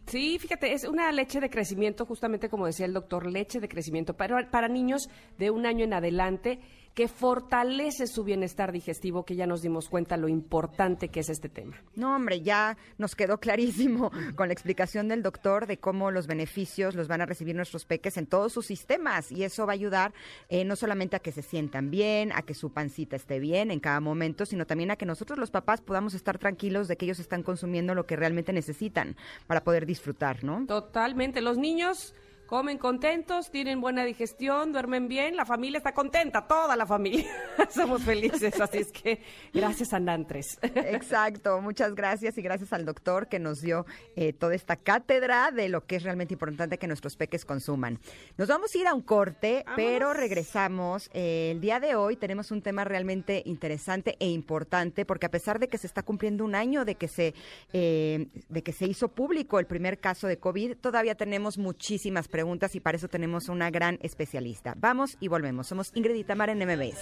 [0.07, 4.15] Sí, fíjate, es una leche de crecimiento, justamente como decía el doctor, leche de crecimiento
[4.15, 6.59] para, para niños de un año en adelante
[6.97, 11.47] que fortalece su bienestar digestivo, que ya nos dimos cuenta lo importante que es este
[11.47, 11.75] tema.
[11.95, 16.95] No, hombre, ya nos quedó clarísimo con la explicación del doctor de cómo los beneficios
[16.95, 20.11] los van a recibir nuestros peques en todos sus sistemas y eso va a ayudar
[20.49, 23.79] eh, no solamente a que se sientan bien, a que su pancita esté bien en
[23.79, 27.19] cada momento, sino también a que nosotros los papás podamos estar tranquilos de que ellos
[27.19, 30.65] están consumiendo lo que realmente necesitan para poder disfrutar, ¿no?
[30.65, 31.41] Totalmente.
[31.41, 32.15] Los niños
[32.47, 37.29] comen contentos, tienen buena digestión, duermen bien, la familia está contenta, toda la familia.
[37.69, 39.21] Somos felices, así es que
[39.53, 40.57] gracias a Nantres.
[40.61, 45.67] Exacto, muchas gracias y gracias al doctor que nos dio eh, toda esta cátedra de
[45.67, 47.99] lo que es realmente importante que nuestros peques consuman.
[48.37, 51.09] Nos vamos a ir a un corte, pero regresamos.
[51.13, 55.59] Eh, el día de hoy tenemos un tema realmente interesante e importante porque a pesar
[55.59, 57.33] de que se está cumpliendo un año de que se
[57.73, 62.36] eh, de que se hizo público el primer caso de COVID, todavía tenemos muchísimas preguntas
[62.75, 64.73] y para eso tenemos una gran especialista.
[64.77, 65.67] Vamos y volvemos.
[65.67, 66.97] Somos Ingrid y en MBS.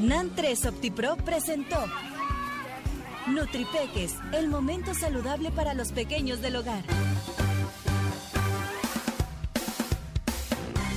[0.00, 1.76] NAN 3 OptiPro presentó
[3.28, 6.82] Nutripeques, el momento saludable para los pequeños del hogar.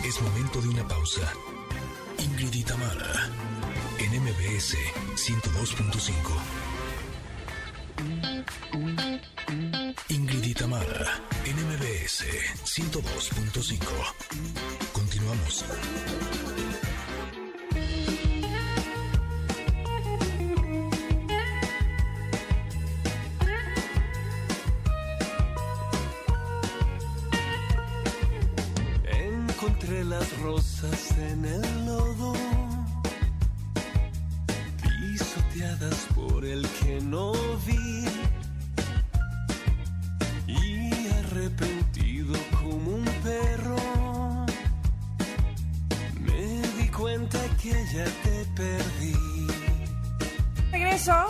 [0.05, 1.33] Es momento de una pausa.
[2.19, 3.27] Ingrid y Tamara,
[3.97, 4.77] en MBS
[5.15, 6.13] 102.5.
[10.09, 12.23] Ingrid y Tamara, en MBS
[12.65, 13.79] 102.5.
[14.93, 15.65] Continuamos.
[30.03, 32.33] Las rosas en el lodo,
[34.81, 37.31] pisoteadas por el que no
[37.65, 38.05] vi
[40.47, 44.45] y arrepentido como un perro,
[46.21, 49.47] me di cuenta que ya te perdí.
[50.71, 51.25] Regreso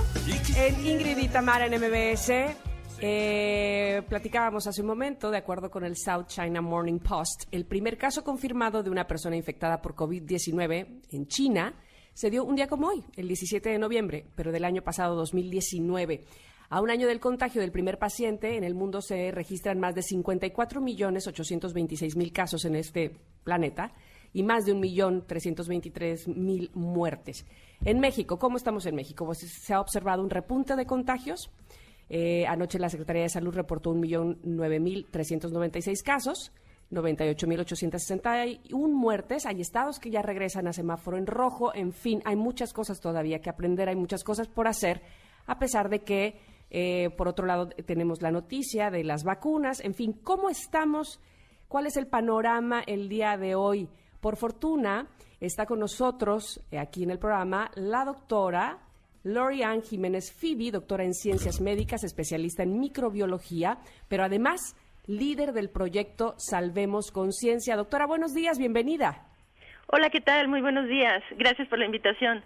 [0.55, 2.64] en Ingrid y Tamara en MBS.
[3.01, 7.97] Eh, platicábamos hace un momento, de acuerdo con el South China Morning Post, el primer
[7.97, 11.73] caso confirmado de una persona infectada por COVID-19 en China
[12.15, 16.23] se dio un día como hoy, el 17 de noviembre, pero del año pasado 2019.
[16.69, 20.01] A un año del contagio del primer paciente, en el mundo se registran más de
[20.01, 23.91] 54 millones 826 mil casos en este planeta
[24.31, 27.45] y más de un millón 323 mil muertes.
[27.83, 29.25] En México, ¿cómo estamos en México?
[29.25, 31.51] Pues se ha observado un repunte de contagios.
[32.09, 36.03] Eh, anoche la Secretaría de Salud reportó un millón nueve mil trescientos noventa y seis
[36.03, 36.51] casos.
[36.91, 39.45] 98.861 muertes.
[39.45, 41.73] Hay estados que ya regresan a semáforo en rojo.
[41.73, 45.01] En fin, hay muchas cosas todavía que aprender, hay muchas cosas por hacer,
[45.47, 46.39] a pesar de que,
[46.69, 49.79] eh, por otro lado, tenemos la noticia de las vacunas.
[49.79, 51.19] En fin, ¿cómo estamos?
[51.67, 53.89] ¿Cuál es el panorama el día de hoy?
[54.21, 55.07] Por fortuna,
[55.39, 58.84] está con nosotros eh, aquí en el programa la doctora
[59.25, 66.35] Lorian Jiménez Fibi, doctora en ciencias médicas, especialista en microbiología, pero además líder del proyecto
[66.37, 67.75] Salvemos Conciencia.
[67.75, 69.25] Doctora, buenos días, bienvenida.
[69.87, 70.47] Hola, ¿qué tal?
[70.47, 71.23] Muy buenos días.
[71.37, 72.43] Gracias por la invitación.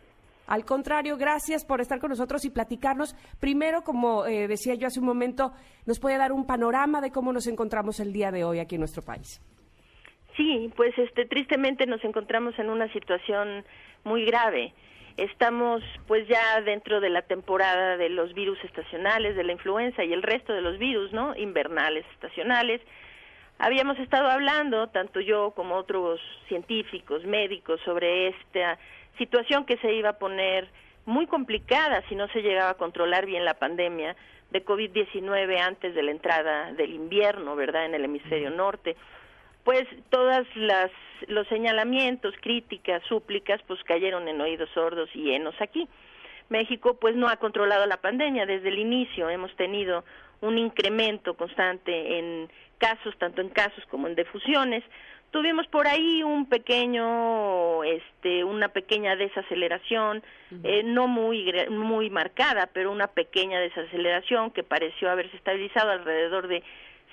[0.48, 3.14] Al contrario, gracias por estar con nosotros y platicarnos.
[3.42, 5.52] Primero, como eh, decía yo hace un momento,
[5.86, 8.82] nos puede dar un panorama de cómo nos encontramos el día de hoy aquí en
[8.82, 9.42] nuestro país.
[10.38, 13.66] Sí, pues este tristemente nos encontramos en una situación
[14.06, 14.74] muy grave.
[15.20, 20.14] Estamos pues ya dentro de la temporada de los virus estacionales, de la influenza y
[20.14, 21.36] el resto de los virus, ¿no?
[21.36, 22.80] Invernales, estacionales.
[23.58, 28.80] Habíamos estado hablando, tanto yo como otros científicos, médicos, sobre esta
[29.18, 30.70] situación que se iba a poner
[31.06, 34.16] muy complicada si no se llegaba a controlar bien la pandemia
[34.52, 38.96] de COVID-19 antes de la entrada del invierno, ¿verdad?, en el hemisferio norte
[39.70, 40.90] pues todas las
[41.28, 45.88] los señalamientos, críticas, súplicas, pues cayeron en oídos sordos y llenos aquí.
[46.50, 50.04] México pues no ha controlado la pandemia desde el inicio, hemos tenido
[50.42, 54.84] un incremento constante en casos, tanto en casos como en defusiones.
[55.30, 60.24] Tuvimos por ahí un pequeño, este, una pequeña desaceleración,
[60.64, 66.64] eh, no muy muy marcada, pero una pequeña desaceleración que pareció haberse estabilizado alrededor de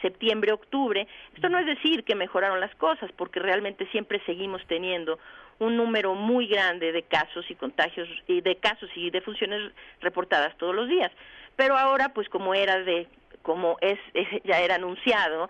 [0.03, 1.07] septiembre, octubre.
[1.35, 5.19] Esto no es decir que mejoraron las cosas, porque realmente siempre seguimos teniendo
[5.59, 10.57] un número muy grande de casos y contagios y de casos y de funciones reportadas
[10.59, 11.11] todos los días.
[11.57, 13.07] Pero ahora, pues como era de
[13.43, 13.99] como es
[14.45, 15.49] ya era anunciado,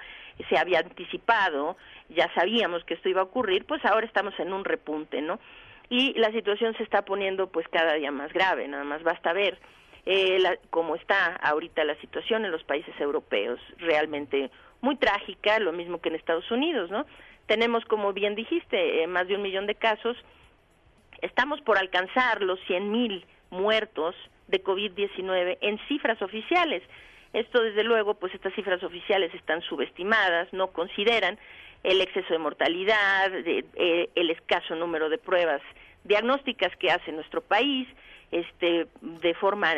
[0.48, 1.76] se había anticipado,
[2.10, 5.40] ya sabíamos que esto iba a ocurrir, pues ahora estamos en un repunte, ¿no?
[5.88, 9.58] Y la situación se está poniendo pues cada día más grave, nada más basta ver
[10.06, 15.72] eh, la, como está ahorita la situación en los países europeos, realmente muy trágica, lo
[15.72, 17.06] mismo que en Estados Unidos, ¿no?
[17.46, 20.16] Tenemos, como bien dijiste, eh, más de un millón de casos.
[21.22, 24.14] Estamos por alcanzar los 100 mil muertos
[24.48, 26.82] de COVID-19 en cifras oficiales.
[27.32, 31.38] Esto, desde luego, pues estas cifras oficiales están subestimadas, no consideran
[31.82, 35.62] el exceso de mortalidad, de, eh, el escaso número de pruebas
[36.06, 37.88] diagnósticas que hace nuestro país,
[38.30, 39.72] este de forma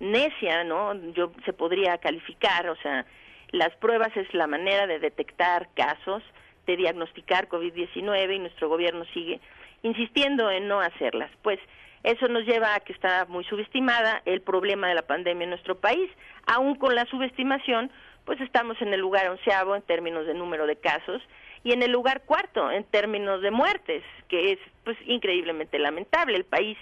[0.00, 0.94] necia, ¿no?
[1.12, 3.06] Yo se podría calificar, o sea,
[3.50, 6.22] las pruebas es la manera de detectar casos,
[6.66, 9.40] de diagnosticar COVID-19 y nuestro gobierno sigue
[9.82, 11.30] insistiendo en no hacerlas.
[11.42, 11.60] Pues
[12.02, 15.76] eso nos lleva a que está muy subestimada el problema de la pandemia en nuestro
[15.76, 16.10] país.
[16.46, 17.90] Aún con la subestimación,
[18.24, 21.22] pues estamos en el lugar onceavo en términos de número de casos
[21.64, 26.36] y en el lugar cuarto en términos de muertes, que es pues increíblemente lamentable.
[26.36, 26.76] El país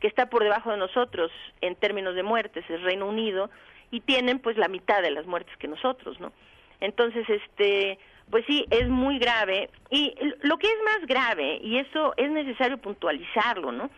[0.00, 3.50] que está por debajo de nosotros en términos de muertes es Reino Unido
[3.90, 6.32] y tienen pues la mitad de las muertes que nosotros, ¿no?
[6.80, 7.98] Entonces, este,
[8.30, 12.78] pues sí, es muy grave y lo que es más grave y eso es necesario
[12.78, 13.90] puntualizarlo, ¿no?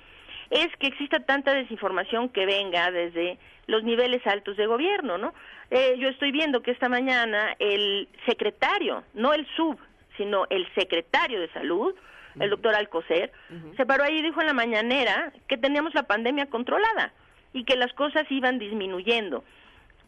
[0.51, 5.33] Es que exista tanta desinformación que venga desde los niveles altos de gobierno, ¿no?
[5.70, 9.79] Eh, yo estoy viendo que esta mañana el secretario, no el sub,
[10.16, 11.94] sino el secretario de salud,
[12.38, 13.33] el doctor Alcocer,
[13.77, 17.12] se paró ahí y dijo en la mañanera que teníamos la pandemia controlada
[17.52, 19.44] y que las cosas iban disminuyendo.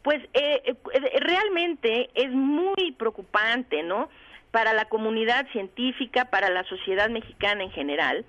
[0.02, 4.08] Pues eh, eh, realmente es muy preocupante, ¿no?
[4.50, 8.24] Para la comunidad científica, para la sociedad mexicana en general,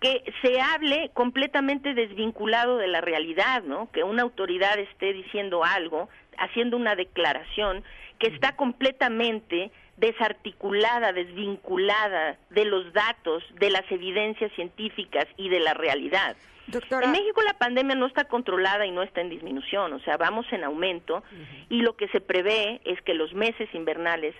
[0.00, 3.90] que se hable completamente desvinculado de la realidad, ¿no?
[3.92, 6.08] Que una autoridad esté diciendo algo
[6.38, 7.82] haciendo una declaración
[8.18, 15.74] que está completamente desarticulada, desvinculada de los datos, de las evidencias científicas y de la
[15.74, 16.36] realidad.
[16.68, 20.16] Doctora, En México la pandemia no está controlada y no está en disminución, o sea,
[20.16, 21.22] vamos en aumento
[21.70, 24.34] y lo que se prevé es que los meses invernales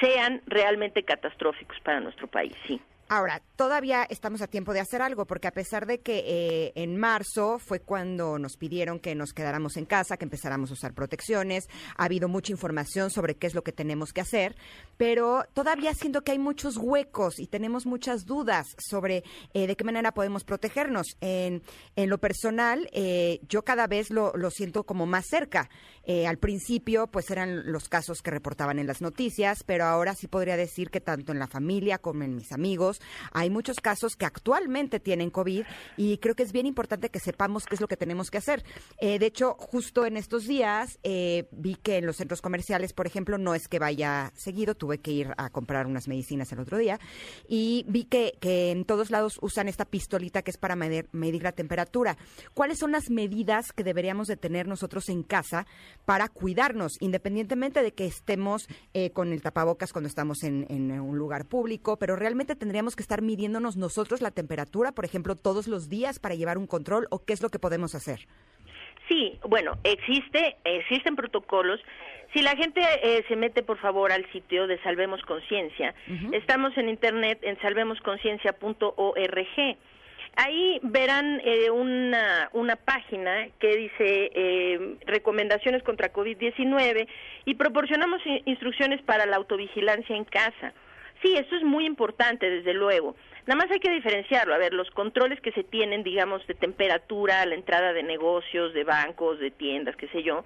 [0.00, 2.80] sean realmente catastróficos para nuestro país, sí.
[3.10, 6.98] Ahora, todavía estamos a tiempo de hacer algo, porque a pesar de que eh, en
[6.98, 11.68] marzo fue cuando nos pidieron que nos quedáramos en casa, que empezáramos a usar protecciones,
[11.96, 14.56] ha habido mucha información sobre qué es lo que tenemos que hacer,
[14.98, 19.84] pero todavía siento que hay muchos huecos y tenemos muchas dudas sobre eh, de qué
[19.84, 21.16] manera podemos protegernos.
[21.22, 21.62] En,
[21.96, 25.70] en lo personal, eh, yo cada vez lo, lo siento como más cerca.
[26.10, 30.26] Eh, al principio, pues eran los casos que reportaban en las noticias, pero ahora sí
[30.26, 32.97] podría decir que tanto en la familia como en mis amigos,
[33.32, 35.64] hay muchos casos que actualmente tienen COVID
[35.96, 38.64] y creo que es bien importante que sepamos qué es lo que tenemos que hacer.
[38.98, 43.06] Eh, de hecho, justo en estos días eh, vi que en los centros comerciales, por
[43.06, 46.78] ejemplo, no es que vaya seguido, tuve que ir a comprar unas medicinas el otro
[46.78, 46.98] día
[47.48, 52.16] y vi que, en todos lados usan esta pistolita que es para medir, la temperatura.
[52.54, 55.66] ¿Cuáles son las medidas que deberíamos de tener nosotros en casa
[56.04, 61.46] para cuidarnos, independientemente de que estemos eh, con el tapabocas cuando estamos en un lugar
[61.46, 66.18] público, pero realmente tendríamos que estar midiéndonos nosotros la temperatura, por ejemplo, todos los días
[66.18, 68.20] para llevar un control o qué es lo que podemos hacer?
[69.08, 71.80] Sí, bueno, existe, existen protocolos.
[72.34, 75.94] Si la gente eh, se mete, por favor, al sitio de Salvemos Conciencia,
[76.32, 79.76] estamos en internet en salvemosconciencia.org.
[80.36, 87.08] Ahí verán eh, una, una página que dice eh, recomendaciones contra COVID-19
[87.46, 90.74] y proporcionamos in- instrucciones para la autovigilancia en casa.
[91.22, 93.16] Sí, esto es muy importante, desde luego.
[93.48, 94.54] Nada más hay que diferenciarlo.
[94.54, 98.74] A ver, los controles que se tienen, digamos, de temperatura a la entrada de negocios,
[98.74, 100.44] de bancos, de tiendas, qué sé yo,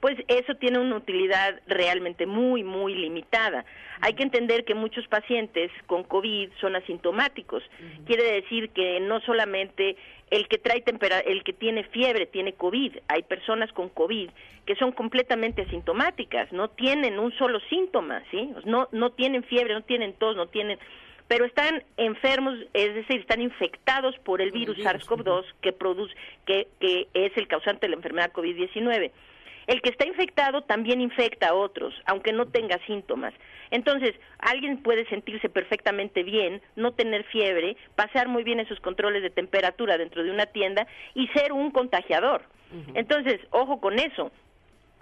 [0.00, 3.64] pues eso tiene una utilidad realmente muy, muy limitada.
[4.00, 7.62] Hay que entender que muchos pacientes con COVID son asintomáticos.
[8.04, 9.94] Quiere decir que no solamente
[10.30, 12.96] el que trae tempera el que tiene fiebre tiene COVID.
[13.06, 14.28] Hay personas con COVID
[14.66, 18.52] que son completamente asintomáticas, no tienen un solo síntoma, ¿sí?
[18.64, 20.78] No, no tienen fiebre, no tienen tos, no tienen
[21.30, 26.12] pero están enfermos, es decir, están infectados por el virus SARS-CoV-2 que produce
[26.44, 29.12] que, que es el causante de la enfermedad COVID-19.
[29.68, 33.32] El que está infectado también infecta a otros, aunque no tenga síntomas.
[33.70, 39.30] Entonces, alguien puede sentirse perfectamente bien, no tener fiebre, pasar muy bien esos controles de
[39.30, 42.42] temperatura dentro de una tienda y ser un contagiador.
[42.94, 44.32] Entonces, ojo con eso.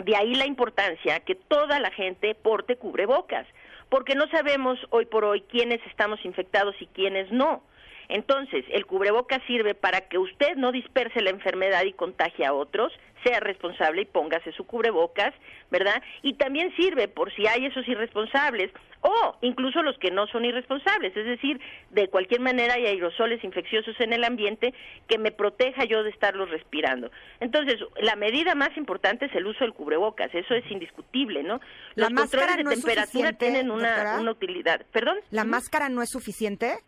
[0.04, 3.46] De ahí la importancia que toda la gente porte cubrebocas,
[3.88, 7.62] porque no sabemos hoy por hoy quiénes estamos infectados y quiénes no.
[8.08, 12.92] Entonces, el cubrebocas sirve para que usted no disperse la enfermedad y contagie a otros,
[13.28, 15.34] sea responsable y póngase su cubrebocas,
[15.70, 16.02] ¿verdad?
[16.22, 18.70] Y también sirve por si hay esos irresponsables
[19.00, 21.60] o incluso los que no son irresponsables, es decir,
[21.90, 24.74] de cualquier manera hay aerosoles infecciosos en el ambiente
[25.08, 27.10] que me proteja yo de estarlos respirando.
[27.40, 31.60] Entonces, la medida más importante es el uso del cubrebocas, eso es indiscutible, ¿no?
[31.94, 34.84] ¿La Los máscara controles de no temperatura tienen una, una utilidad.
[34.92, 35.18] ¿Perdón?
[35.30, 36.78] ¿La máscara no es suficiente?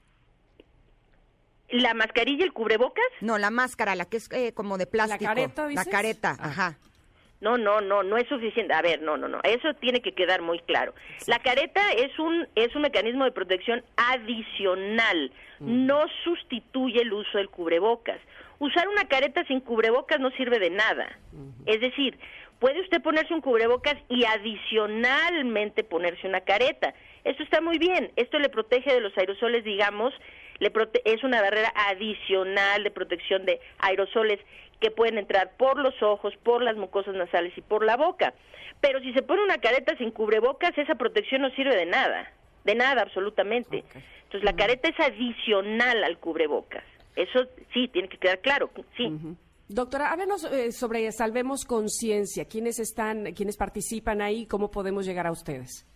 [1.73, 3.05] ¿La mascarilla y el cubrebocas?
[3.21, 5.25] No, la máscara, la que es eh, como de plástico.
[5.25, 5.89] careta, La dices?
[5.89, 6.77] careta, ajá.
[7.41, 8.75] No, no, no, no es suficiente.
[8.75, 9.41] A ver, no, no, no.
[9.45, 10.95] Eso tiene que quedar muy claro.
[11.27, 15.33] La careta es un es un mecanismo de protección adicional.
[15.61, 18.18] No sustituye el uso del cubrebocas.
[18.59, 21.18] Usar una careta sin cubrebocas no sirve de nada.
[21.66, 22.18] Es decir,
[22.59, 26.95] puede usted ponerse un cubrebocas y adicionalmente ponerse una careta.
[27.25, 28.11] Esto está muy bien.
[28.16, 30.12] Esto le protege de los aerosoles, digamos,
[30.61, 34.38] le prote- es una barrera adicional de protección de aerosoles
[34.80, 38.32] que pueden entrar por los ojos, por las mucosas nasales y por la boca.
[38.80, 42.32] Pero si se pone una careta sin cubrebocas, esa protección no sirve de nada,
[42.64, 43.84] de nada absolutamente.
[44.22, 46.84] Entonces la careta es adicional al cubrebocas.
[47.16, 47.40] Eso
[47.74, 49.11] sí, tiene que quedar claro, sí.
[49.68, 52.46] Doctora, háblanos eh, sobre Salvemos Conciencia.
[52.46, 54.46] ¿Quiénes están, quiénes participan ahí?
[54.46, 55.86] ¿Cómo podemos llegar a ustedes?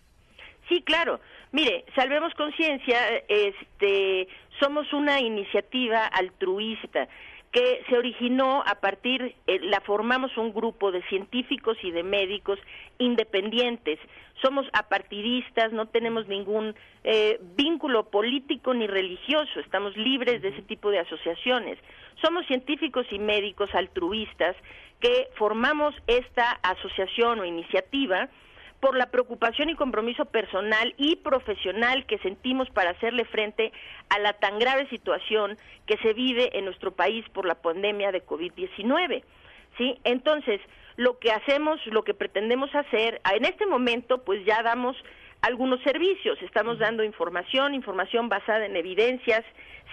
[0.67, 1.19] Sí, claro.
[1.51, 2.97] Mire, Salvemos Conciencia,
[3.27, 4.27] este,
[4.59, 7.07] somos una iniciativa altruista
[7.55, 12.59] que se originó a partir, eh, la formamos un grupo de científicos y de médicos
[12.97, 13.97] independientes.
[14.41, 20.91] Somos apartidistas, no tenemos ningún eh, vínculo político ni religioso, estamos libres de ese tipo
[20.91, 21.79] de asociaciones.
[22.21, 24.57] Somos científicos y médicos altruistas
[24.99, 28.27] que formamos esta asociación o iniciativa
[28.79, 33.71] por la preocupación y compromiso personal y profesional que sentimos para hacerle frente
[34.09, 38.25] a la tan grave situación que se vive en nuestro país por la pandemia de
[38.25, 39.23] COVID-19.
[39.77, 39.99] ¿sí?
[40.03, 40.61] Entonces,
[40.97, 44.95] lo que hacemos, lo que pretendemos hacer, en este momento, pues ya damos
[45.41, 49.43] algunos servicios, estamos dando información, información basada en evidencias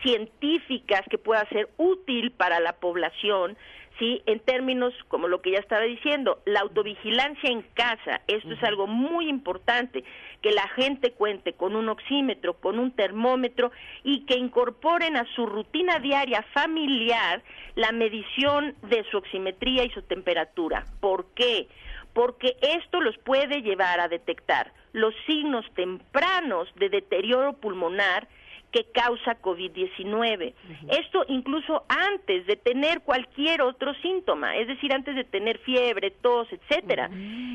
[0.02, 3.56] científicas que pueda ser útil para la población,
[4.02, 4.20] ¿sí?
[4.26, 8.88] En términos, como lo que ya estaba diciendo, la autovigilancia en casa, esto es algo
[8.88, 10.02] muy importante,
[10.42, 13.70] que la gente cuente con un oxímetro, con un termómetro
[14.02, 17.42] y que incorporen a su rutina diaria familiar
[17.76, 20.84] la medición de su oximetría y su temperatura.
[20.98, 21.68] ¿Por qué?
[22.12, 28.26] Porque esto los puede llevar a detectar los signos tempranos de deterioro pulmonar
[28.72, 30.54] que causa COVID-19.
[30.88, 36.48] Esto incluso antes de tener cualquier otro síntoma, es decir, antes de tener fiebre, tos,
[36.50, 37.10] etcétera.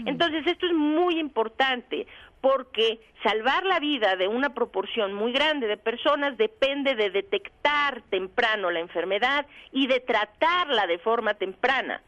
[0.05, 2.07] Entonces, esto es muy importante
[2.39, 8.69] porque salvar la vida de una proporción muy grande de personas depende de detectar temprano
[8.69, 12.01] la enfermedad y de tratarla de forma temprana.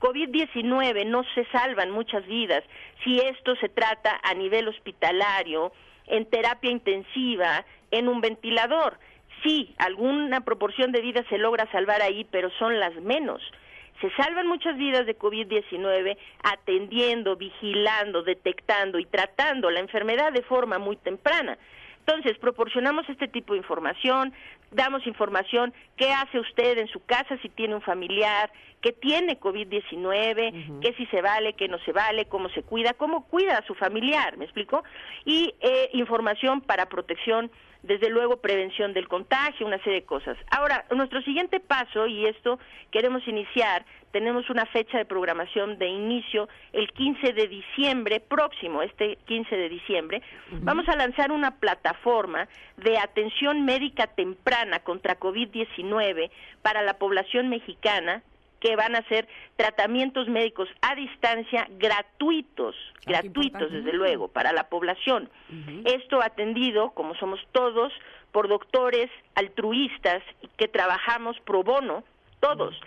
[0.00, 2.62] COVID-19 no se salvan muchas vidas
[3.04, 5.72] si esto se trata a nivel hospitalario,
[6.06, 8.98] en terapia intensiva, en un ventilador.
[9.42, 13.42] Sí, alguna proporción de vidas se logra salvar ahí, pero son las menos.
[14.00, 20.78] Se salvan muchas vidas de COVID-19 atendiendo, vigilando, detectando y tratando la enfermedad de forma
[20.78, 21.58] muy temprana.
[22.00, 24.32] Entonces, proporcionamos este tipo de información,
[24.70, 30.80] damos información, qué hace usted en su casa si tiene un familiar que tiene COVID-19,
[30.80, 33.74] qué si se vale, qué no se vale, cómo se cuida, cómo cuida a su
[33.74, 34.82] familiar, ¿me explico?
[35.24, 37.50] Y eh, información para protección,
[37.82, 40.36] desde luego prevención del contagio, una serie de cosas.
[40.50, 42.58] Ahora, nuestro siguiente paso, y esto
[42.90, 49.16] queremos iniciar, tenemos una fecha de programación de inicio el 15 de diciembre próximo, este
[49.26, 56.30] 15 de diciembre, vamos a lanzar una plataforma de atención médica temprana contra COVID-19
[56.62, 58.22] para la población mexicana
[58.60, 64.68] que van a ser tratamientos médicos a distancia gratuitos, Ah, gratuitos desde luego, para la
[64.68, 65.30] población.
[65.84, 67.92] Esto atendido, como somos todos,
[68.30, 70.22] por doctores altruistas
[70.56, 72.04] que trabajamos pro bono,
[72.40, 72.78] todos.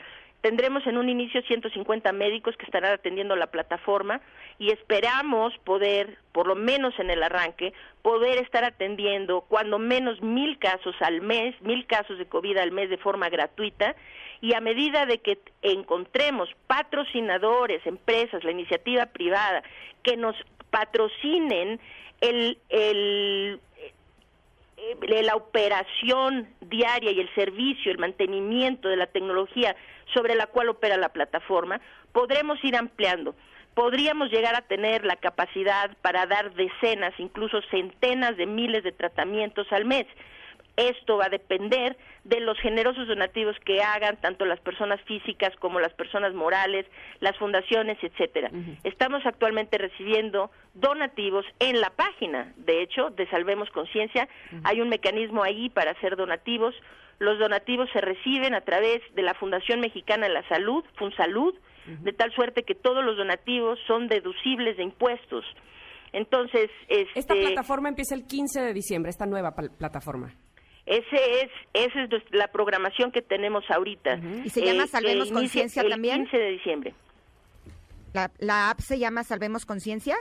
[0.41, 4.21] Tendremos en un inicio 150 médicos que estarán atendiendo la plataforma
[4.59, 10.59] y esperamos poder, por lo menos en el arranque, poder estar atendiendo cuando menos mil
[10.59, 13.95] casos al mes, mil casos de COVID al mes de forma gratuita
[14.43, 19.63] y a medida de que encontremos patrocinadores, empresas, la iniciativa privada
[20.03, 20.35] que nos
[20.69, 21.79] patrocinen
[22.19, 23.57] el, eh,
[25.21, 29.77] la operación diaria y el servicio, el mantenimiento de la tecnología
[30.13, 31.79] sobre la cual opera la plataforma,
[32.11, 33.35] podremos ir ampliando.
[33.75, 39.71] Podríamos llegar a tener la capacidad para dar decenas, incluso centenas de miles de tratamientos
[39.71, 40.05] al mes.
[40.75, 45.79] Esto va a depender de los generosos donativos que hagan tanto las personas físicas como
[45.79, 46.85] las personas morales,
[47.19, 48.49] las fundaciones, etcétera.
[48.83, 54.27] Estamos actualmente recibiendo donativos en la página, de hecho, de Salvemos Conciencia,
[54.63, 56.73] hay un mecanismo ahí para hacer donativos.
[57.19, 61.53] Los donativos se reciben a través de la Fundación Mexicana de la Salud, FunSalud,
[61.85, 65.45] de tal suerte que todos los donativos son deducibles de impuestos.
[66.13, 70.33] Entonces, este, Esta plataforma empieza el 15 de diciembre, esta nueva plataforma.
[70.85, 74.19] Ese es, esa es la programación que tenemos ahorita.
[74.43, 76.23] ¿Y se llama que Salvemos Conciencia el también?
[76.23, 76.93] 15 de diciembre.
[78.13, 80.15] La, la app se llama Salvemos Conciencia.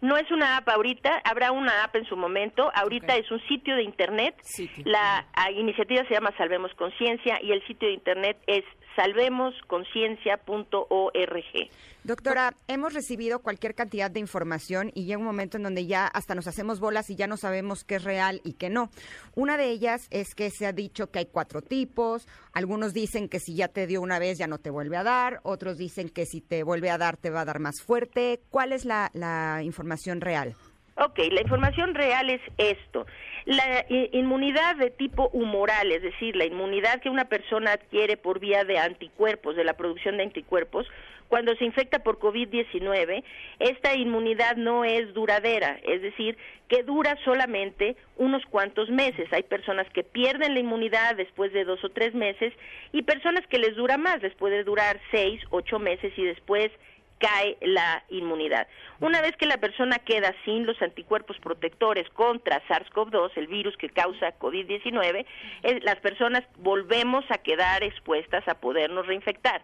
[0.00, 2.70] No es una app ahorita, habrá una app en su momento.
[2.74, 4.34] Ahorita es un sitio de internet.
[4.42, 4.84] Sitio.
[4.86, 8.64] La iniciativa se llama Salvemos Conciencia y el sitio de internet es
[8.96, 11.70] salvemosconciencia.org.
[12.02, 16.34] Doctora, hemos recibido cualquier cantidad de información y llega un momento en donde ya hasta
[16.34, 18.90] nos hacemos bolas y ya no sabemos qué es real y qué no.
[19.34, 22.26] Una de ellas es que se ha dicho que hay cuatro tipos.
[22.52, 25.40] Algunos dicen que si ya te dio una vez ya no te vuelve a dar.
[25.42, 28.40] Otros dicen que si te vuelve a dar te va a dar más fuerte.
[28.48, 30.56] ¿Cuál es la, la información real?
[30.96, 33.06] Ok, la información real es esto.
[33.46, 38.64] La inmunidad de tipo humoral, es decir, la inmunidad que una persona adquiere por vía
[38.64, 40.86] de anticuerpos, de la producción de anticuerpos,
[41.30, 43.22] cuando se infecta por COVID-19,
[43.60, 46.36] esta inmunidad no es duradera, es decir,
[46.68, 49.32] que dura solamente unos cuantos meses.
[49.32, 52.52] Hay personas que pierden la inmunidad después de dos o tres meses
[52.92, 56.72] y personas que les dura más, les puede durar seis, ocho meses y después
[57.20, 58.66] cae la inmunidad.
[58.98, 63.90] Una vez que la persona queda sin los anticuerpos protectores contra SARS-CoV-2, el virus que
[63.90, 65.26] causa COVID-19,
[65.62, 69.62] eh, las personas volvemos a quedar expuestas a podernos reinfectar.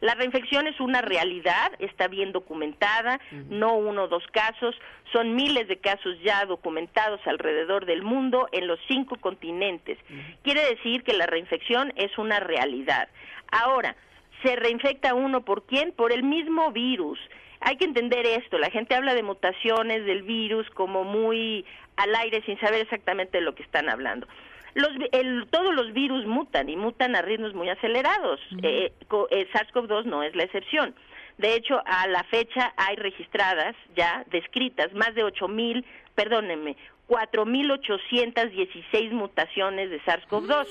[0.00, 4.74] La reinfección es una realidad, está bien documentada, no uno o dos casos,
[5.12, 9.98] son miles de casos ya documentados alrededor del mundo en los cinco continentes.
[10.42, 13.08] Quiere decir que la reinfección es una realidad.
[13.52, 13.94] Ahora,
[14.42, 15.92] se reinfecta uno por quién?
[15.92, 17.18] Por el mismo virus.
[17.60, 21.64] Hay que entender esto, la gente habla de mutaciones del virus como muy
[21.96, 24.26] al aire sin saber exactamente de lo que están hablando.
[24.74, 28.40] Los, el, todos los virus mutan y mutan a ritmos muy acelerados.
[28.62, 30.94] Eh, co- eh, SARS-CoV-2 no es la excepción.
[31.38, 35.84] De hecho, a la fecha hay registradas ya, descritas, más de 8.000,
[36.14, 36.76] perdónenme,
[37.08, 40.66] 4.816 mutaciones de SARS-CoV-2.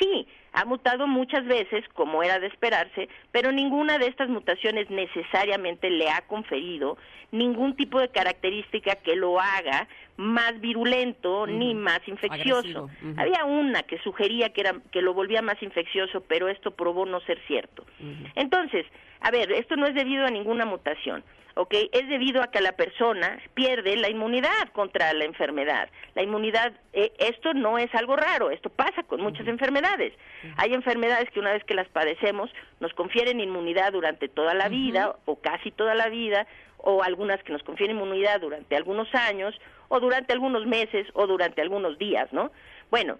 [0.00, 5.90] Sí, ha mutado muchas veces, como era de esperarse, pero ninguna de estas mutaciones necesariamente
[5.90, 6.98] le ha conferido
[7.32, 9.86] ningún tipo de característica que lo haga
[10.16, 12.90] más virulento ni más infeccioso.
[13.16, 17.20] Había una que sugería que, era, que lo volvía más infeccioso, pero esto probó no
[17.20, 17.86] ser cierto.
[18.34, 18.86] Entonces,
[19.20, 21.22] a ver, esto no es debido a ninguna mutación.
[21.60, 21.74] ¿Ok?
[21.92, 25.90] Es debido a que la persona pierde la inmunidad contra la enfermedad.
[26.14, 30.14] La inmunidad, eh, esto no es algo raro, esto pasa con muchas enfermedades.
[30.56, 32.50] Hay enfermedades que una vez que las padecemos
[32.80, 36.46] nos confieren inmunidad durante toda la vida o casi toda la vida,
[36.78, 39.54] o algunas que nos confieren inmunidad durante algunos años,
[39.88, 42.50] o durante algunos meses, o durante algunos días, ¿no?
[42.90, 43.18] Bueno,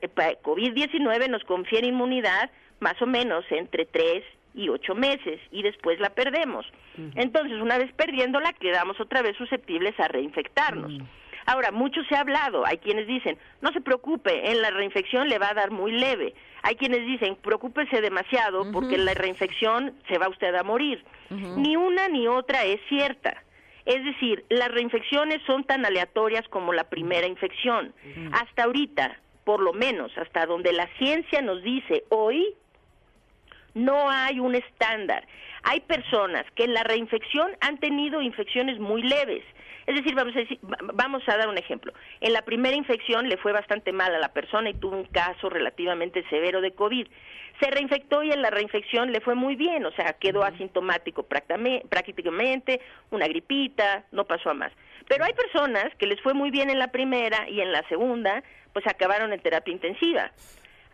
[0.00, 4.22] eh, pa- COVID-19 nos confiere inmunidad más o menos entre tres
[4.54, 6.66] y ocho meses y después la perdemos.
[7.14, 10.92] Entonces, una vez perdiéndola, quedamos otra vez susceptibles a reinfectarnos.
[11.46, 15.38] Ahora, mucho se ha hablado, hay quienes dicen, no se preocupe, en la reinfección le
[15.38, 16.34] va a dar muy leve.
[16.62, 21.04] Hay quienes dicen, preocúpese demasiado porque en la reinfección se va usted a morir.
[21.30, 23.42] Ni una ni otra es cierta.
[23.84, 27.92] Es decir, las reinfecciones son tan aleatorias como la primera infección.
[28.32, 32.54] Hasta ahorita, por lo menos, hasta donde la ciencia nos dice hoy,
[33.74, 35.26] no hay un estándar.
[35.64, 39.44] Hay personas que en la reinfección han tenido infecciones muy leves.
[39.86, 41.92] Es decir, vamos a, decir- va- vamos a dar un ejemplo.
[42.20, 45.48] En la primera infección le fue bastante mal a la persona y tuvo un caso
[45.50, 47.06] relativamente severo de COVID.
[47.60, 52.80] Se reinfectó y en la reinfección le fue muy bien, o sea, quedó asintomático prácticamente,
[53.10, 54.72] una gripita, no pasó a más.
[55.08, 58.42] Pero hay personas que les fue muy bien en la primera y en la segunda,
[58.72, 60.30] pues acabaron en terapia intensiva.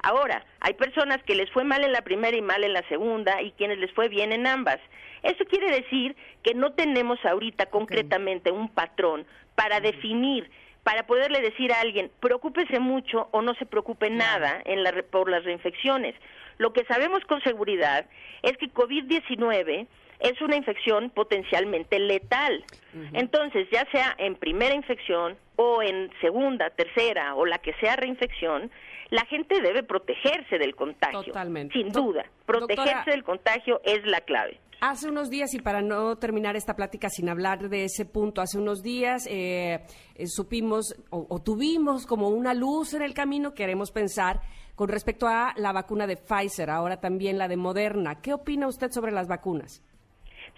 [0.03, 3.43] Ahora, hay personas que les fue mal en la primera y mal en la segunda
[3.43, 4.79] y quienes les fue bien en ambas.
[5.23, 10.51] Eso quiere decir que no tenemos ahorita concretamente un patrón para definir,
[10.85, 15.29] para poderle decir a alguien, preocúpese mucho o no se preocupe nada en la, por
[15.29, 16.15] las reinfecciones.
[16.59, 18.07] Lo que sabemos con seguridad
[18.43, 19.87] es que COVID-19
[20.21, 22.65] es una infección potencialmente letal.
[23.13, 28.71] Entonces, ya sea en primera infección o en segunda, tercera o la que sea reinfección,
[29.11, 31.23] la gente debe protegerse del contagio.
[31.25, 31.73] Totalmente.
[31.79, 32.25] Sin duda.
[32.47, 34.61] Protegerse doctora- del contagio es la clave.
[34.81, 38.59] Hace unos días, y para no terminar esta plática sin hablar de ese punto, hace
[38.59, 39.81] unos días eh,
[40.15, 44.41] eh, supimos o, o tuvimos como una luz en el camino, queremos pensar,
[44.77, 48.21] con respecto a la vacuna de Pfizer, ahora también la de Moderna.
[48.21, 49.83] ¿Qué opina usted sobre las vacunas?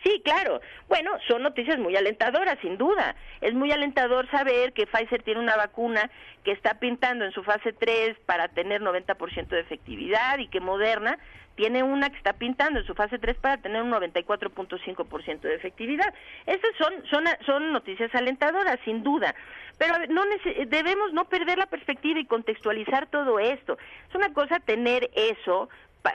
[0.02, 0.60] Sí, claro.
[0.88, 3.14] Bueno, son noticias muy alentadoras, sin duda.
[3.40, 6.10] Es muy alentador saber que Pfizer tiene una vacuna
[6.42, 11.18] que está pintando en su fase 3 para tener 90% de efectividad y que Moderna
[11.54, 16.14] tiene una que está pintando en su fase 3 para tener un 94.5% de efectividad.
[16.46, 19.34] Estas son, son, son noticias alentadoras, sin duda.
[19.76, 20.22] Pero no
[20.66, 23.76] debemos no perder la perspectiva y contextualizar todo esto.
[24.08, 25.68] Es una cosa tener eso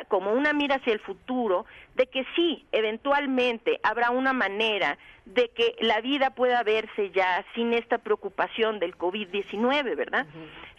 [0.07, 1.65] como una mira hacia el futuro,
[1.95, 7.73] de que sí, eventualmente habrá una manera de que la vida pueda verse ya sin
[7.73, 10.25] esta preocupación del COVID-19, ¿verdad?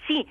[0.07, 0.27] Sí,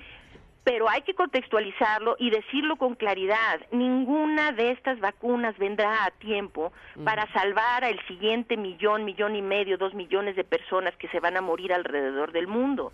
[0.66, 3.60] pero hay que contextualizarlo y decirlo con claridad.
[3.70, 6.72] Ninguna de estas vacunas vendrá a tiempo
[7.04, 11.36] para salvar al siguiente millón, millón y medio, dos millones de personas que se van
[11.36, 12.92] a morir alrededor del mundo.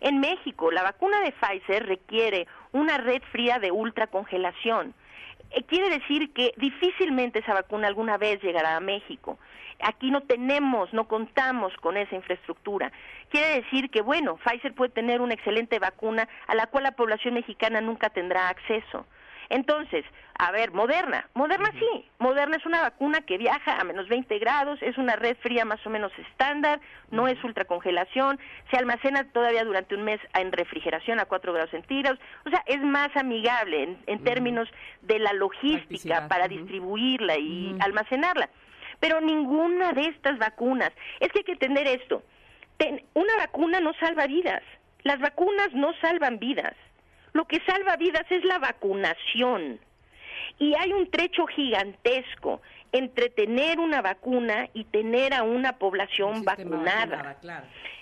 [0.00, 4.92] En México, la vacuna de Pfizer requiere una red fría de ultracongelación.
[5.50, 9.38] Eh, quiere decir que difícilmente esa vacuna alguna vez llegará a México.
[9.80, 12.90] Aquí no tenemos, no contamos con esa infraestructura.
[13.30, 17.34] Quiere decir que, bueno, Pfizer puede tener una excelente vacuna a la cual la población
[17.34, 19.06] mexicana nunca tendrá acceso.
[19.50, 20.04] Entonces,
[20.38, 21.26] a ver, Moderna.
[21.34, 22.04] Moderna sí.
[22.18, 25.84] Moderna es una vacuna que viaja a menos 20 grados, es una red fría más
[25.86, 26.80] o menos estándar,
[27.10, 28.38] no es ultracongelación,
[28.70, 32.20] se almacena todavía durante un mes en refrigeración a 4 grados centígrados.
[32.46, 34.68] O sea, es más amigable en, en términos
[35.02, 38.48] de la logística para distribuirla y almacenarla.
[39.00, 42.22] Pero ninguna de estas vacunas, es que hay que entender esto,
[42.76, 44.62] ten- una vacuna no salva vidas,
[45.04, 46.74] las vacunas no salvan vidas,
[47.32, 49.80] lo que salva vidas es la vacunación.
[50.58, 52.60] Y hay un trecho gigantesco
[52.92, 57.38] entre tener una vacuna y tener a una población vacunada.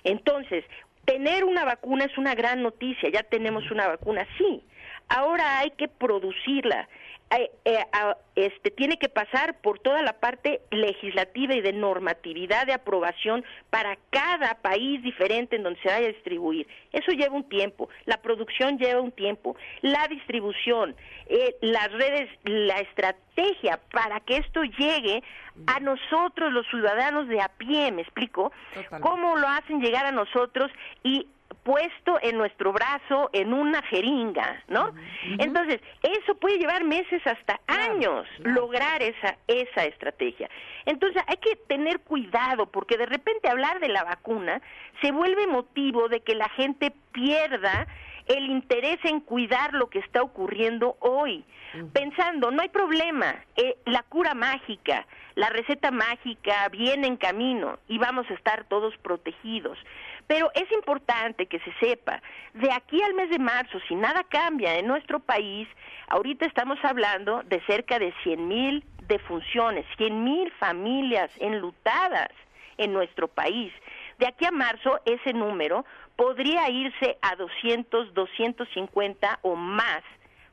[0.04, 0.64] Entonces,
[1.04, 4.62] tener una vacuna es una gran noticia, ya tenemos una vacuna, sí.
[5.08, 6.88] Ahora hay que producirla.
[7.30, 12.66] Eh, eh, a- este tiene que pasar por toda la parte legislativa y de normatividad
[12.66, 16.68] de aprobación para cada país diferente en donde se vaya a distribuir.
[16.92, 20.94] Eso lleva un tiempo, la producción lleva un tiempo, la distribución,
[21.28, 25.22] eh, las redes, la estrategia para que esto llegue
[25.66, 28.52] a nosotros los ciudadanos de a pie, ¿me explico?
[28.74, 29.00] Totalmente.
[29.08, 30.70] ¿Cómo lo hacen llegar a nosotros
[31.02, 31.26] y
[31.62, 34.94] puesto en nuestro brazo en una jeringa, ¿no?
[35.38, 40.48] Entonces, eso puede llevar meses hasta años lograr esa esa estrategia.
[40.84, 44.62] Entonces, hay que tener cuidado porque de repente hablar de la vacuna
[45.02, 47.86] se vuelve motivo de que la gente pierda
[48.26, 51.44] el interés en cuidar lo que está ocurriendo hoy,
[51.92, 57.98] pensando, no hay problema, eh, la cura mágica, la receta mágica viene en camino y
[57.98, 59.78] vamos a estar todos protegidos.
[60.26, 62.20] Pero es importante que se sepa,
[62.54, 65.68] de aquí al mes de marzo, si nada cambia en nuestro país,
[66.08, 72.30] ahorita estamos hablando de cerca de 100 mil defunciones, 100 mil familias enlutadas
[72.76, 73.72] en nuestro país.
[74.18, 75.84] De aquí a marzo, ese número
[76.16, 80.02] podría irse a 200, 250 o más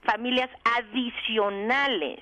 [0.04, 2.20] familias adicionales.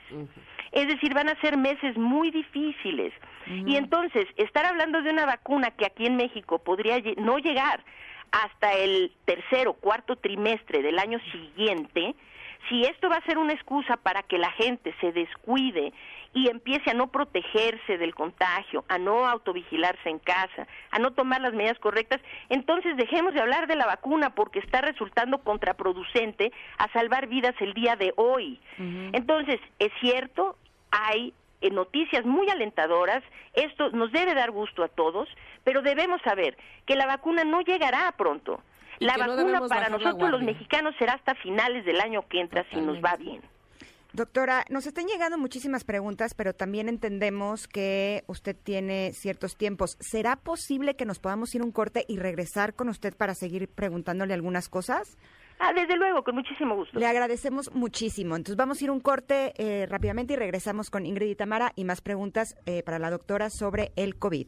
[0.71, 3.13] Es decir, van a ser meses muy difíciles.
[3.47, 7.83] Y entonces, estar hablando de una vacuna que aquí en México podría no llegar
[8.31, 12.15] hasta el tercer o cuarto trimestre del año siguiente,
[12.69, 15.93] si esto va a ser una excusa para que la gente se descuide
[16.33, 21.41] y empiece a no protegerse del contagio, a no autovigilarse en casa, a no tomar
[21.41, 26.91] las medidas correctas, entonces dejemos de hablar de la vacuna porque está resultando contraproducente a
[26.93, 28.59] salvar vidas el día de hoy.
[28.77, 30.55] Entonces, es cierto,
[30.91, 35.27] hay eh, noticias muy alentadoras, esto nos debe dar gusto a todos,
[35.63, 38.61] pero debemos saber que la vacuna no llegará pronto.
[39.01, 42.79] La no vacuna para nosotros los mexicanos será hasta finales del año que entra si
[42.79, 43.41] nos va bien.
[44.13, 49.97] Doctora, nos están llegando muchísimas preguntas, pero también entendemos que usted tiene ciertos tiempos.
[50.01, 54.33] ¿Será posible que nos podamos ir un corte y regresar con usted para seguir preguntándole
[54.33, 55.17] algunas cosas?
[55.59, 56.99] Ah, desde luego, con muchísimo gusto.
[56.99, 58.35] Le agradecemos muchísimo.
[58.35, 61.85] Entonces vamos a ir un corte eh, rápidamente y regresamos con Ingrid y Tamara y
[61.85, 64.47] más preguntas eh, para la doctora sobre el COVID.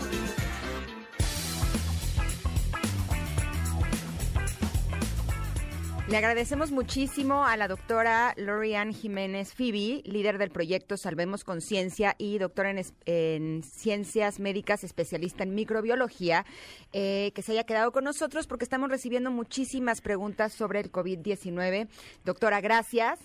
[6.11, 12.37] Le agradecemos muchísimo a la doctora Lorian Jiménez Fibi, líder del proyecto Salvemos Conciencia y
[12.37, 16.43] doctora en, en Ciencias Médicas, especialista en microbiología,
[16.91, 21.87] eh, que se haya quedado con nosotros porque estamos recibiendo muchísimas preguntas sobre el COVID-19.
[22.25, 23.17] Doctora, gracias.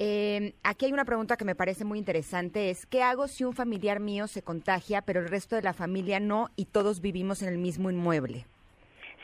[0.00, 3.52] Eh, aquí hay una pregunta que me parece muy interesante, es ¿qué hago si un
[3.52, 7.50] familiar mío se contagia, pero el resto de la familia no y todos vivimos en
[7.50, 8.46] el mismo inmueble?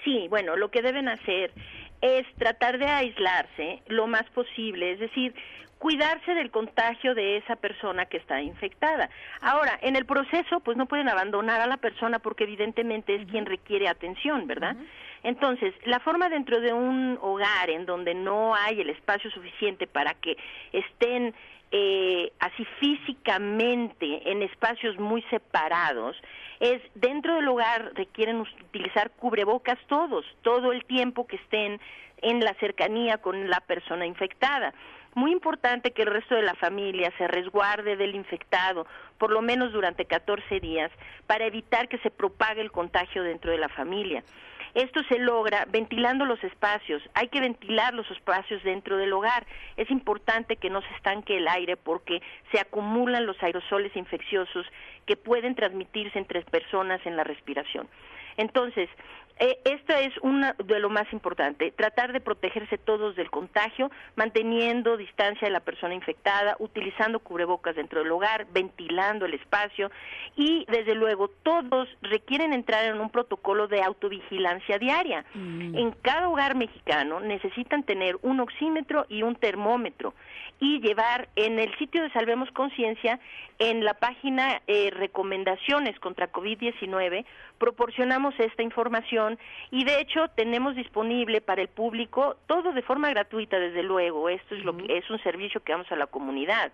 [0.04, 1.52] Sí, bueno, lo que deben hacer
[2.00, 5.34] es tratar de aislarse lo más posible, es decir,
[5.78, 9.10] cuidarse del contagio de esa persona que está infectada.
[9.40, 13.46] Ahora, en el proceso, pues no pueden abandonar a la persona porque evidentemente es quien
[13.46, 14.76] requiere atención, ¿verdad?
[15.22, 20.14] Entonces, la forma dentro de un hogar en donde no hay el espacio suficiente para
[20.14, 20.36] que
[20.72, 21.34] estén
[21.70, 26.16] eh, así físicamente en espacios muy separados,
[26.60, 31.80] es dentro del hogar requieren utilizar cubrebocas todos, todo el tiempo que estén
[32.22, 34.74] en la cercanía con la persona infectada.
[35.14, 38.86] Muy importante que el resto de la familia se resguarde del infectado,
[39.18, 40.90] por lo menos durante 14 días,
[41.26, 44.22] para evitar que se propague el contagio dentro de la familia.
[44.74, 47.02] Esto se logra ventilando los espacios.
[47.14, 49.46] Hay que ventilar los espacios dentro del hogar.
[49.76, 54.66] Es importante que no se estanque el aire porque se acumulan los aerosoles infecciosos
[55.06, 57.88] que pueden transmitirse entre personas en la respiración.
[58.36, 58.88] Entonces,
[59.40, 64.96] eh, esto es una de lo más importante, tratar de protegerse todos del contagio, manteniendo
[64.96, 69.90] distancia de la persona infectada, utilizando cubrebocas dentro del hogar, ventilando el espacio
[70.36, 75.24] y, desde luego, todos requieren entrar en un protocolo de autovigilancia diaria.
[75.34, 80.14] En cada hogar mexicano necesitan tener un oxímetro y un termómetro
[80.60, 83.20] y llevar en el sitio de Salvemos Conciencia,
[83.58, 87.24] en la página eh, Recomendaciones contra COVID-19,
[87.58, 89.27] proporcionamos esta información
[89.70, 94.28] y de hecho tenemos disponible para el público todo de forma gratuita, desde luego.
[94.28, 96.72] Esto es lo que es un servicio que damos a la comunidad.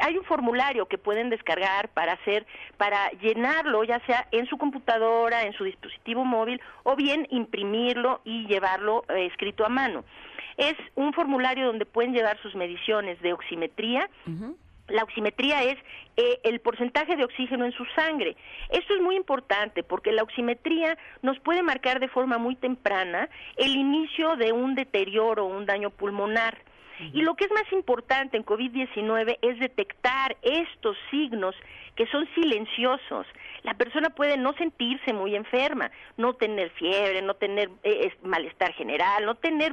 [0.00, 2.46] Hay un formulario que pueden descargar para hacer,
[2.76, 8.46] para llenarlo, ya sea en su computadora, en su dispositivo móvil, o bien imprimirlo y
[8.46, 10.04] llevarlo eh, escrito a mano.
[10.56, 14.08] Es un formulario donde pueden llevar sus mediciones de oximetría.
[14.90, 15.78] La oximetría es
[16.16, 18.36] eh, el porcentaje de oxígeno en su sangre.
[18.70, 23.76] Esto es muy importante porque la oximetría nos puede marcar de forma muy temprana el
[23.76, 26.58] inicio de un deterioro o un daño pulmonar.
[27.12, 31.54] Y lo que es más importante en COVID-19 es detectar estos signos
[31.96, 33.26] que son silenciosos.
[33.62, 39.26] La persona puede no sentirse muy enferma, no tener fiebre, no tener eh, malestar general,
[39.26, 39.72] no tener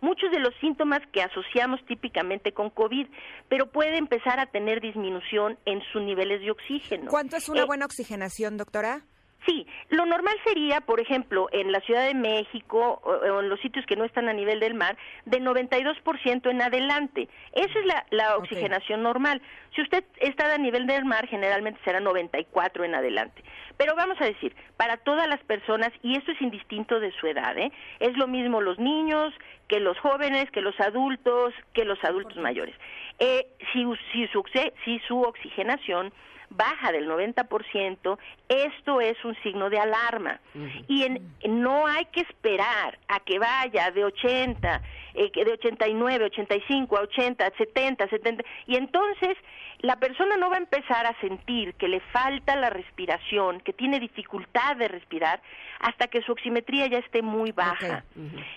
[0.00, 3.06] muchos de los síntomas que asociamos típicamente con COVID,
[3.48, 7.10] pero puede empezar a tener disminución en sus niveles de oxígeno.
[7.10, 9.02] ¿Cuánto es una Eh, buena oxigenación, doctora?
[9.46, 13.86] Sí, lo normal sería, por ejemplo, en la Ciudad de México o, en los sitios
[13.86, 17.28] que no están a nivel del mar, de 92% en adelante.
[17.52, 19.40] Esa es la, la oxigenación normal.
[19.74, 23.42] Si usted está a nivel del mar, generalmente será 94 en adelante.
[23.76, 27.56] Pero vamos a decir, para todas las personas, y esto es indistinto de su edad,
[27.56, 27.70] ¿eh?
[28.00, 29.32] es lo mismo los niños
[29.68, 32.74] que los jóvenes, que los adultos, que los adultos mayores.
[33.20, 34.42] Eh, si, si, su,
[34.84, 36.12] si su oxigenación
[36.50, 38.18] baja del 90%,
[38.48, 40.40] esto es un signo de alarma.
[40.88, 44.82] Y en- no hay que esperar a que vaya de 80,
[45.14, 48.44] eh, de 89, 85 a 80, 70, 70.
[48.66, 49.36] Y entonces
[49.80, 54.00] la persona no va a empezar a sentir que le falta la respiración, que tiene
[54.00, 55.40] dificultad de respirar,
[55.78, 58.04] hasta que su oximetría ya esté muy baja.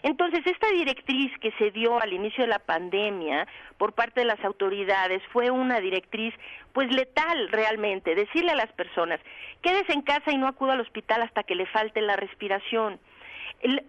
[0.02, 3.48] Entonces, esta directriz que se dio al inicio de la pandemia
[3.78, 6.34] por parte de las autoridades fue una directriz
[6.74, 9.20] pues letal realmente, decirle a las personas,
[9.62, 13.00] quédese en casa y no acuda al hospital hasta que le falte la respiración.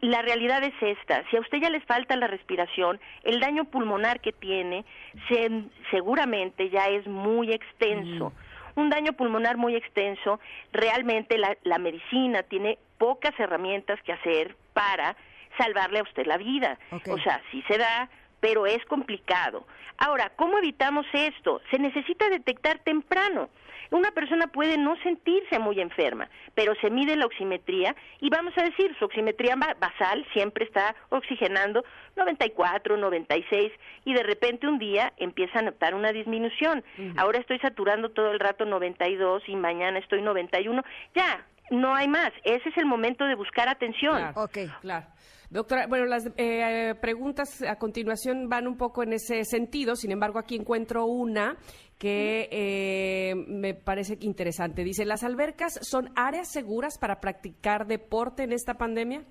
[0.01, 4.21] La realidad es esta, si a usted ya les falta la respiración, el daño pulmonar
[4.21, 4.85] que tiene
[5.29, 8.33] se- seguramente ya es muy extenso.
[8.75, 10.41] Un daño pulmonar muy extenso,
[10.73, 15.17] realmente la, la medicina tiene pocas herramientas que hacer para
[15.59, 16.79] salvarle a usted la vida.
[17.11, 18.09] O sea, sí se da,
[18.41, 19.67] pero es complicado.
[19.99, 21.61] Ahora, ¿cómo evitamos esto?
[21.71, 23.51] Se necesita detectar temprano.
[23.93, 28.63] Una persona puede no sentirse muy enferma, pero se mide la oximetría y vamos a
[28.65, 31.85] decir, su oximetría ba- basal siempre está oxigenando
[32.17, 33.71] 94, 96
[34.05, 36.83] y de repente un día empieza a notar una disminución.
[37.17, 40.83] Ahora estoy saturando todo el rato 92 y mañana estoy 91.
[41.15, 42.31] Ya, no hay más.
[42.45, 44.17] Ese es el momento de buscar atención.
[44.33, 44.49] Claro,
[44.81, 45.07] Claro.
[45.51, 50.39] Doctora, bueno, las eh, preguntas a continuación van un poco en ese sentido, sin embargo,
[50.39, 51.57] aquí encuentro una
[52.03, 54.83] que eh, me parece interesante.
[54.83, 59.23] Dice, ¿las albercas son áreas seguras para practicar deporte en esta pandemia?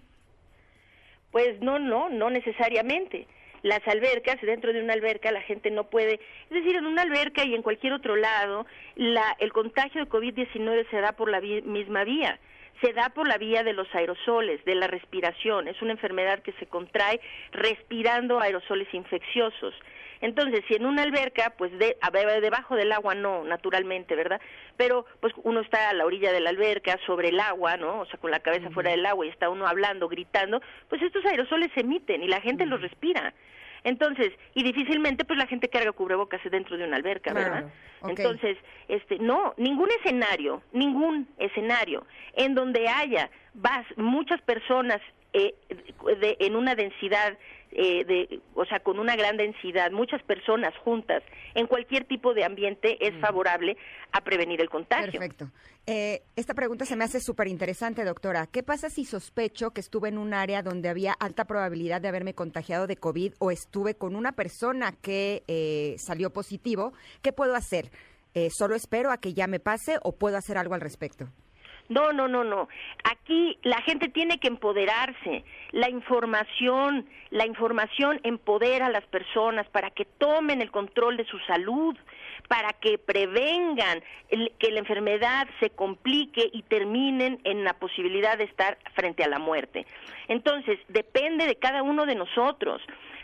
[1.32, 3.28] Pues no, no, no necesariamente.
[3.61, 7.43] Las albercas, dentro de una alberca la gente no puede, es decir, en una alberca
[7.43, 8.65] y en cualquier otro lado,
[8.95, 12.39] la, el contagio de COVID-19 se da por la misma vía,
[12.82, 15.67] se da por la vía de los aerosoles, de la respiración.
[15.67, 17.19] Es una enfermedad que se contrae
[17.51, 19.76] respirando aerosoles infecciosos.
[20.22, 21.97] Entonces, si en una alberca, pues de,
[22.41, 24.39] debajo del agua no, naturalmente, ¿verdad?
[24.78, 27.99] Pero pues uno está a la orilla de la alberca, sobre el agua, ¿no?
[28.01, 31.26] O sea, con la cabeza fuera del agua y está uno hablando, gritando, pues estos
[31.26, 33.34] aerosoles se emiten y la gente los respira.
[33.84, 37.72] Entonces, y difícilmente pues la gente carga cubrebocas dentro de una alberca, Claro, ¿verdad?
[38.07, 38.57] Entonces,
[38.88, 42.05] este, no, ningún escenario, ningún escenario
[42.36, 44.99] en donde haya vas, muchas personas
[45.34, 45.55] eh,
[46.19, 47.38] de- en una densidad,
[47.72, 51.24] eh, de, o sea, con una gran densidad, muchas personas juntas,
[51.55, 53.78] en cualquier tipo de ambiente es favorable
[54.11, 55.11] a prevenir el contagio.
[55.11, 55.49] Perfecto.
[55.88, 58.47] Eh, esta pregunta se me hace súper interesante, doctora.
[58.47, 62.36] ¿Qué pasa si sospecho que estuve en un área donde había alta probabilidad de haberme
[62.36, 66.93] contagiado de COVID o estuve con una persona que eh, salió positivo?
[67.22, 67.89] ¿Qué puedo hacer?
[68.34, 71.28] Eh, ¿Solo espero a que ya me pase o puedo hacer algo al respecto?
[71.92, 72.70] No, no, no, no.
[73.04, 75.44] Aquí la gente tiene que empoderarse.
[75.72, 81.38] La información, la información empodera a las personas para que tomen el control de su
[81.39, 81.98] salud,
[82.48, 88.78] para que prevengan que la enfermedad se complique y terminen en la posibilidad de estar
[88.96, 89.86] frente a la muerte.
[90.30, 92.82] Entonces, depende de cada uno de nosotros.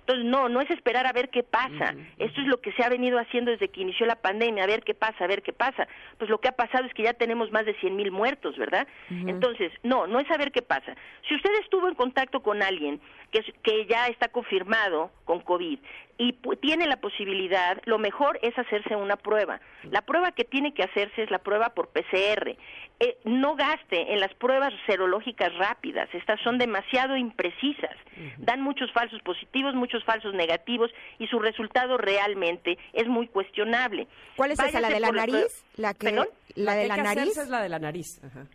[0.08, 1.94] Entonces, no, no es esperar a ver qué pasa.
[2.18, 4.82] Esto es lo que se ha venido haciendo desde que inició la pandemia, a ver
[4.84, 5.86] qué pasa, a ver qué pasa.
[6.18, 8.88] Pues lo que ha pasado es que ya tenemos más de 100 mil muertos, ¿verdad?
[9.10, 10.96] Entonces, no, no es saber qué pasa.
[11.28, 13.02] Si usted estuvo en contacto con alguien
[13.32, 15.80] que, que ya está confirmado con COVID
[16.18, 19.60] y pu- tiene la posibilidad, lo mejor es hacerse una prueba.
[19.92, 22.56] La prueba que tiene que hacerse es la prueba por PCR.
[23.00, 26.10] eh, no gaste en las pruebas serológicas rápidas.
[26.16, 27.96] Estas son demasiado imprecisas.
[28.38, 30.90] Dan muchos falsos positivos, muchos falsos negativos
[31.20, 34.08] y su resultado realmente es muy cuestionable.
[34.36, 34.82] ¿Cuál es esa?
[34.82, 35.64] ¿La de la nariz?
[35.76, 36.28] ¿La que, ¿Perdón?
[36.56, 37.38] la de la que hacerse nariz?
[37.38, 38.20] es la de la nariz.
[38.24, 38.48] Ajá.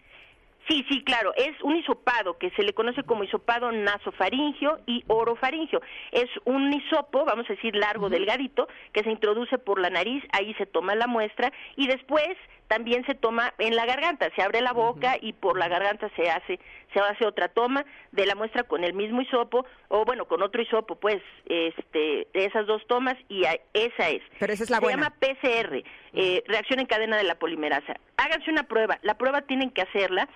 [0.69, 1.33] Sí, sí, claro.
[1.37, 5.81] Es un hisopado que se le conoce como hisopado nasofaringio y orofaringio.
[6.13, 10.55] Es un hisopo, vamos a decir largo, delgadito, que se introduce por la nariz, ahí
[10.55, 12.37] se toma la muestra y después
[12.69, 16.31] también se toma en la garganta, se abre la boca y por la garganta se
[16.31, 16.59] hace
[16.95, 20.61] se hace otra toma de la muestra con el mismo hisopo o bueno, con otro
[20.63, 24.23] hisopo, pues este esas dos tomas y a- esa es.
[24.39, 25.03] Pero esa es la se buena.
[25.03, 25.85] llama PCR,
[26.15, 27.95] eh, reacción en cadena de la polimerasa.
[28.17, 28.99] Háganse una prueba.
[29.03, 30.29] La prueba tienen que hacerla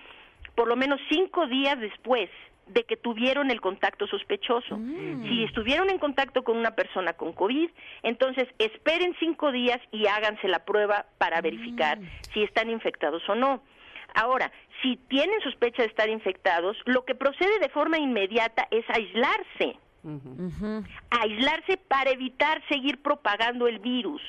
[0.55, 2.29] por lo menos cinco días después
[2.69, 4.77] de que tuvieron el contacto sospechoso.
[5.23, 7.69] Si estuvieron en contacto con una persona con COVID,
[8.03, 11.99] entonces esperen cinco días y háganse la prueba para verificar
[12.33, 13.61] si están infectados o no.
[14.13, 14.51] Ahora,
[14.81, 19.77] si tienen sospecha de estar infectados, lo que procede de forma inmediata es aislarse
[21.09, 24.21] aislarse para evitar seguir propagando el virus.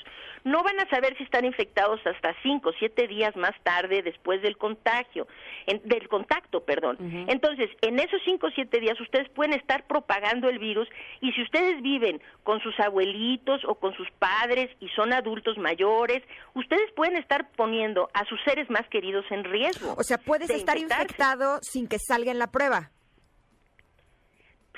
[0.44, 4.40] No van a saber si están infectados hasta cinco o siete días más tarde después
[4.40, 5.26] del contagio,
[5.66, 6.96] en- del contacto, perdón.
[7.28, 10.88] Entonces, en esos cinco o siete días ustedes pueden estar propagando el virus
[11.20, 16.22] y si ustedes viven con sus abuelitos o con sus padres y son adultos mayores,
[16.54, 19.94] ustedes pueden estar poniendo a sus seres más queridos en riesgo.
[19.98, 21.02] O sea, puedes de estar infectarse.
[21.04, 22.90] infectado sin que salga en la prueba.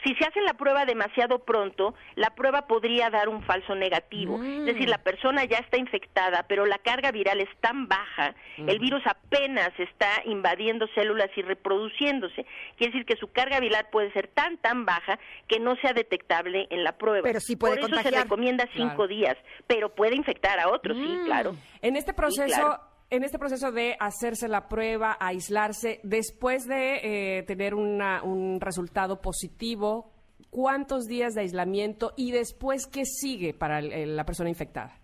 [0.04, 4.42] Si se hace la prueba demasiado pronto, la prueba podría dar un falso negativo.
[4.42, 8.78] Es decir, la persona ya está infectada, pero la carga viral es tan baja, el
[8.78, 12.46] virus apenas está invadiendo células y reproduciéndose.
[12.76, 16.66] Quiere decir que su carga viral puede ser tan, tan baja que no sea detectable
[16.70, 17.22] en la prueba.
[17.22, 18.14] Pero sí puede Por eso contagiar.
[18.14, 19.06] se recomienda cinco Claro.
[19.08, 19.36] días,
[19.66, 21.54] pero puede infectar a otros, sí, claro.
[21.82, 22.80] En este proceso, claro.
[23.10, 27.00] En este proceso de hacerse la prueba, aislarse, después de
[27.38, 30.12] eh, tener una- un resultado positivo,
[30.50, 34.96] ¿cuántos días de aislamiento y después qué sigue para el- la persona infectada?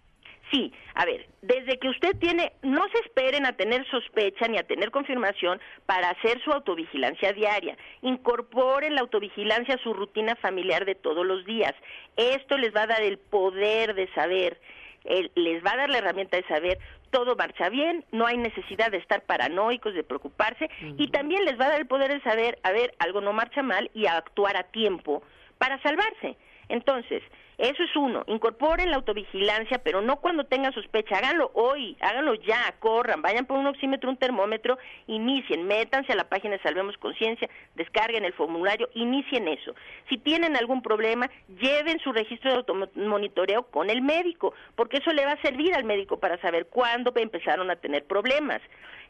[0.53, 4.63] Sí, a ver, desde que usted tiene, no se esperen a tener sospecha ni a
[4.63, 7.77] tener confirmación para hacer su autovigilancia diaria.
[8.03, 11.75] Incorporen la autovigilancia a su rutina familiar de todos los días.
[12.17, 14.61] Esto les va a dar el poder de saber,
[15.05, 16.79] el- les va a dar la herramienta de saber
[17.17, 21.64] todo marcha bien, no hay necesidad de estar paranoicos, de preocuparse, y también les va
[21.64, 24.55] a dar el poder de saber, a ver, algo no marcha mal y a actuar
[24.59, 25.23] a tiempo
[25.57, 26.37] para salvarse.
[26.69, 27.23] Entonces,
[27.59, 32.75] eso es uno, incorporen la autovigilancia, pero no cuando tengan sospecha, háganlo hoy, háganlo ya,
[32.81, 34.77] corran, vayan por un oxímetro, un termómetro,
[35.07, 39.75] inicien, métanse a la página de Salvemos Conciencia, descarguen el formulario, inicien eso.
[40.09, 45.25] Si tienen algún problema, lleven su registro de automonitoreo con el médico, porque eso le
[45.25, 48.61] va a servir al médico para saber cuándo empezaron a tener problemas.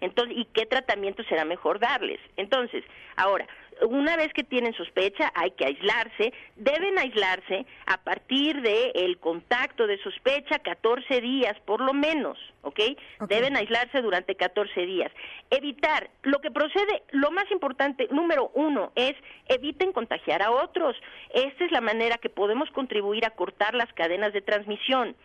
[0.01, 2.21] Entonces, y qué tratamiento será mejor darles.
[2.37, 2.85] Entonces,
[3.17, 3.47] ahora,
[3.83, 9.87] una vez que tienen sospecha, hay que aislarse, deben aislarse a partir de el contacto
[9.87, 12.81] de sospecha 14 días por lo menos, ¿ok?
[13.29, 15.13] Deben aislarse durante 14 días.
[15.51, 19.15] Evitar, lo que procede, lo más importante, número uno, es
[19.49, 20.97] eviten contagiar a otros.
[21.35, 25.17] Esta es la manera que podemos contribuir a cortar las cadenas de transmisión.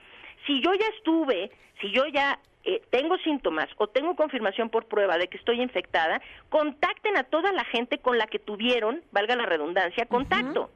[0.45, 5.17] Si yo ya estuve, si yo ya eh, tengo síntomas o tengo confirmación por prueba
[5.17, 9.45] de que estoy infectada, contacten a toda la gente con la que tuvieron, valga la
[9.45, 10.69] redundancia, contacto.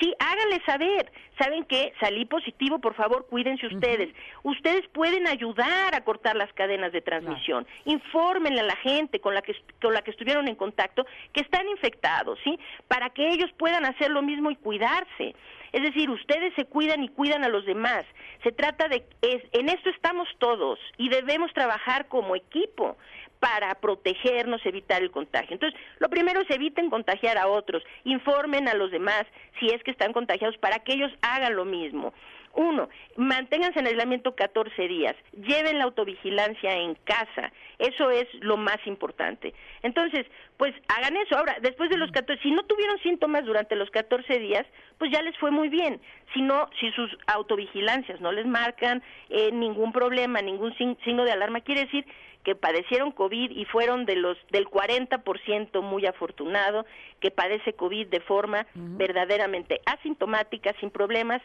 [0.00, 1.12] Sí, háganle saber.
[1.38, 1.92] ¿Saben qué?
[2.00, 4.12] Salí positivo, por favor, cuídense ustedes.
[4.42, 7.66] Ustedes pueden ayudar a cortar las cadenas de transmisión.
[7.84, 11.68] Infórmenle a la gente con la que con la que estuvieron en contacto que están
[11.68, 12.58] infectados, ¿sí?
[12.88, 15.34] Para que ellos puedan hacer lo mismo y cuidarse.
[15.74, 18.04] Es decir, ustedes se cuidan y cuidan a los demás.
[18.44, 22.96] Se trata de es, en esto estamos todos y debemos trabajar como equipo
[23.40, 25.54] para protegernos, evitar el contagio.
[25.54, 29.24] Entonces, lo primero es eviten contagiar a otros, informen a los demás
[29.58, 32.14] si es que están contagiados para que ellos hagan lo mismo.
[32.56, 38.78] Uno, manténganse en aislamiento 14 días, lleven la autovigilancia en casa, eso es lo más
[38.86, 39.52] importante.
[39.82, 40.26] Entonces,
[40.56, 41.36] pues hagan eso.
[41.36, 44.64] Ahora, después de los 14, si no tuvieron síntomas durante los 14 días,
[44.98, 46.00] pues ya les fue muy bien.
[46.32, 51.60] Si no, si sus autovigilancias no les marcan eh, ningún problema, ningún signo de alarma,
[51.60, 52.06] quiere decir
[52.44, 56.84] que padecieron COVID y fueron de los del 40% muy afortunado
[57.20, 61.40] que padece COVID de forma verdaderamente asintomática, sin problemas,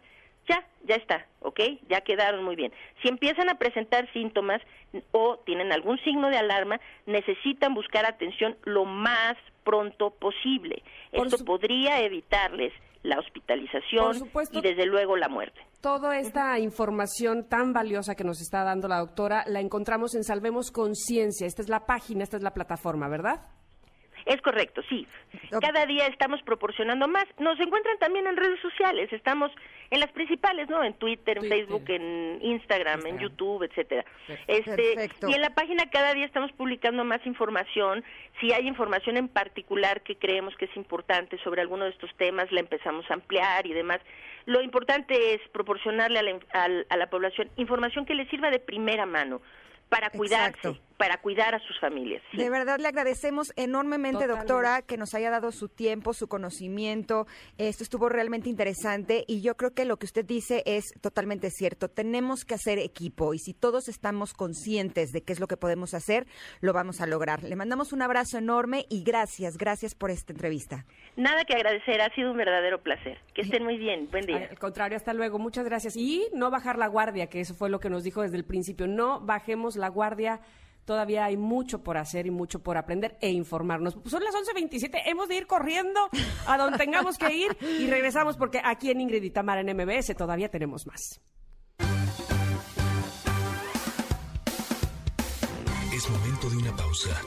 [0.47, 1.59] ya, ya está, ¿ok?
[1.89, 2.71] Ya quedaron muy bien.
[3.01, 4.61] Si empiezan a presentar síntomas
[5.11, 10.81] o tienen algún signo de alarma, necesitan buscar atención lo más pronto posible.
[11.11, 12.73] Por Esto su- podría evitarles
[13.03, 14.57] la hospitalización supuesto.
[14.59, 15.59] y desde luego la muerte.
[15.81, 20.71] Toda esta información tan valiosa que nos está dando la doctora la encontramos en Salvemos
[20.71, 21.47] Conciencia.
[21.47, 23.41] Esta es la página, esta es la plataforma, ¿verdad?
[24.25, 25.07] Es correcto, sí.
[25.61, 27.25] Cada día estamos proporcionando más.
[27.39, 29.11] Nos encuentran también en redes sociales.
[29.11, 29.51] Estamos
[29.91, 30.83] en las principales, ¿no?
[30.83, 31.57] En Twitter, en Twitter.
[31.57, 34.05] Facebook, en Instagram, en YouTube, etcétera.
[34.47, 35.29] Este, Perfecto.
[35.29, 38.03] y en la página cada día estamos publicando más información.
[38.39, 42.51] Si hay información en particular que creemos que es importante sobre alguno de estos temas,
[42.51, 43.99] la empezamos a ampliar y demás.
[44.45, 48.59] Lo importante es proporcionarle a la, al- a la población información que le sirva de
[48.59, 49.41] primera mano
[49.89, 50.79] para cuidarse, Exacto.
[50.99, 52.21] Para cuidar a sus familias.
[52.29, 52.37] sí.
[52.37, 54.51] De verdad le agradecemos enormemente, Totalmente.
[54.51, 57.25] doctora, que nos haya dado su tiempo, su conocimiento.
[57.57, 61.87] Esto estuvo realmente interesante y yo creo que lo que usted dice es totalmente cierto.
[61.87, 65.93] Tenemos que hacer equipo y si todos estamos conscientes de qué es lo que podemos
[65.93, 66.27] hacer,
[66.59, 67.43] lo vamos a lograr.
[67.43, 70.85] Le mandamos un abrazo enorme y gracias, gracias por esta entrevista.
[71.15, 73.19] Nada que agradecer, ha sido un verdadero placer.
[73.33, 74.49] Que estén muy bien, buen día.
[74.51, 75.39] Al contrario, hasta luego.
[75.39, 75.95] Muchas gracias.
[75.95, 78.85] Y no bajar la guardia, que eso fue lo que nos dijo desde el principio.
[78.85, 80.41] No bajemos la guardia.
[80.89, 83.95] Todavía hay mucho por hacer y mucho por aprender e informarnos.
[84.07, 85.03] Son las 11.27.
[85.05, 85.99] Hemos de ir corriendo
[86.47, 90.15] a donde tengamos que ir y regresamos porque aquí en Ingrid y Tamara en MBS
[90.17, 91.21] todavía tenemos más.
[95.93, 97.21] Es momento de una pausa.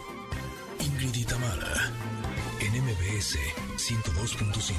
[0.80, 1.92] Ingrid y Tamara,
[2.58, 3.38] en MBS
[3.76, 4.74] 102.5.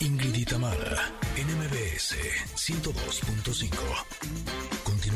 [0.00, 2.16] Ingrid y Tamara, en MBS
[2.54, 4.59] 102.5.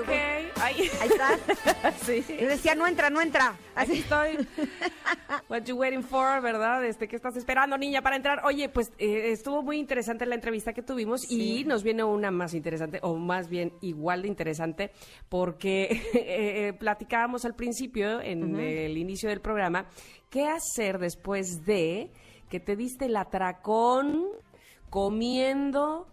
[0.00, 0.80] La pregu- Ok, ahí.
[1.04, 1.92] Está.
[2.04, 2.24] sí.
[2.40, 3.56] Yo decía, no entra, no entra.
[3.74, 4.00] Aquí Así.
[4.00, 4.46] estoy.
[5.48, 6.84] What you waiting for, ¿verdad?
[6.84, 8.42] Este, ¿qué estás esperando, niña, para entrar?
[8.44, 12.54] Oye, pues eh, estuvo muy interesante la entrevista que tuvimos y nos viene una más
[12.54, 14.90] interesante, o más bien igual de interesante,
[15.28, 15.84] porque
[16.14, 19.86] eh, eh, platicábamos al principio, en el inicio del programa,
[20.30, 22.10] qué hacer después de
[22.48, 24.26] que te diste el atracón
[24.90, 26.06] comiendo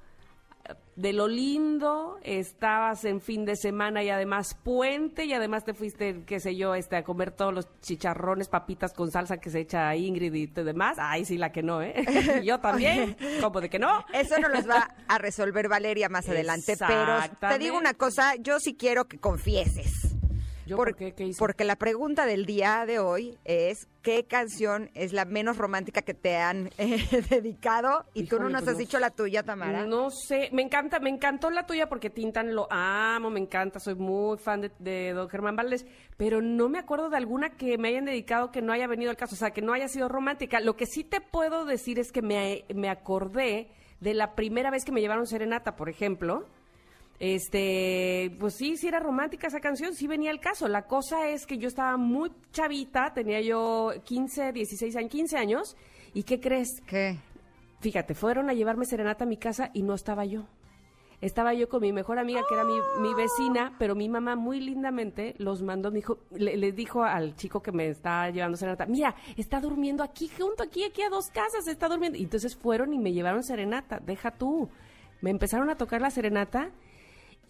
[0.96, 6.24] de lo lindo, estabas en fin de semana y además puente y además te fuiste,
[6.26, 9.96] qué sé yo, este, a comer todos los chicharrones, papitas con salsa que se echa
[9.96, 10.98] Ingrid y demás.
[11.00, 11.94] Ay, sí, la que no, ¿eh?
[12.42, 14.06] Y yo también, como de que no.
[14.14, 18.60] Eso no los va a resolver Valeria más adelante, pero te digo una cosa, yo
[18.60, 20.11] sí quiero que confieses.
[20.72, 21.12] ¿Yo por qué?
[21.12, 21.38] ¿Qué hice?
[21.38, 26.14] Porque la pregunta del día de hoy es ¿qué canción es la menos romántica que
[26.14, 28.06] te han eh, dedicado?
[28.14, 29.86] Y tú no Híjole, nos pues has no dicho la tuya, Tamara.
[29.86, 33.96] No sé, me encanta, me encantó la tuya porque Tintan lo amo, me encanta, soy
[33.96, 37.90] muy fan de, de don Germán Valdés, pero no me acuerdo de alguna que me
[37.90, 40.62] hayan dedicado que no haya venido al caso, o sea, que no haya sido romántica.
[40.62, 43.68] Lo que sí te puedo decir es que me, me acordé
[44.00, 46.48] de la primera vez que me llevaron serenata, por ejemplo.
[47.22, 50.68] Este, pues sí, sí era romántica esa canción, sí venía al caso.
[50.68, 55.78] La cosa es que yo estaba muy chavita, tenía yo 15, 16 años, 15 años,
[56.16, 56.82] ¿y qué crees?
[56.88, 57.20] ¿Qué?
[57.80, 60.48] Fíjate, fueron a llevarme serenata a mi casa y no estaba yo.
[61.22, 64.60] Estaba yo con mi mejor amiga, que era mi, mi vecina, pero mi mamá muy
[64.60, 68.88] lindamente los mandó, me dijo, le, le dijo al chico que me está llevando serenata,
[68.88, 72.18] mira, está durmiendo aquí, junto aquí, aquí a dos casas, está durmiendo.
[72.18, 74.70] Y entonces fueron y me llevaron serenata, deja tú.
[75.22, 76.72] Me empezaron a tocar la serenata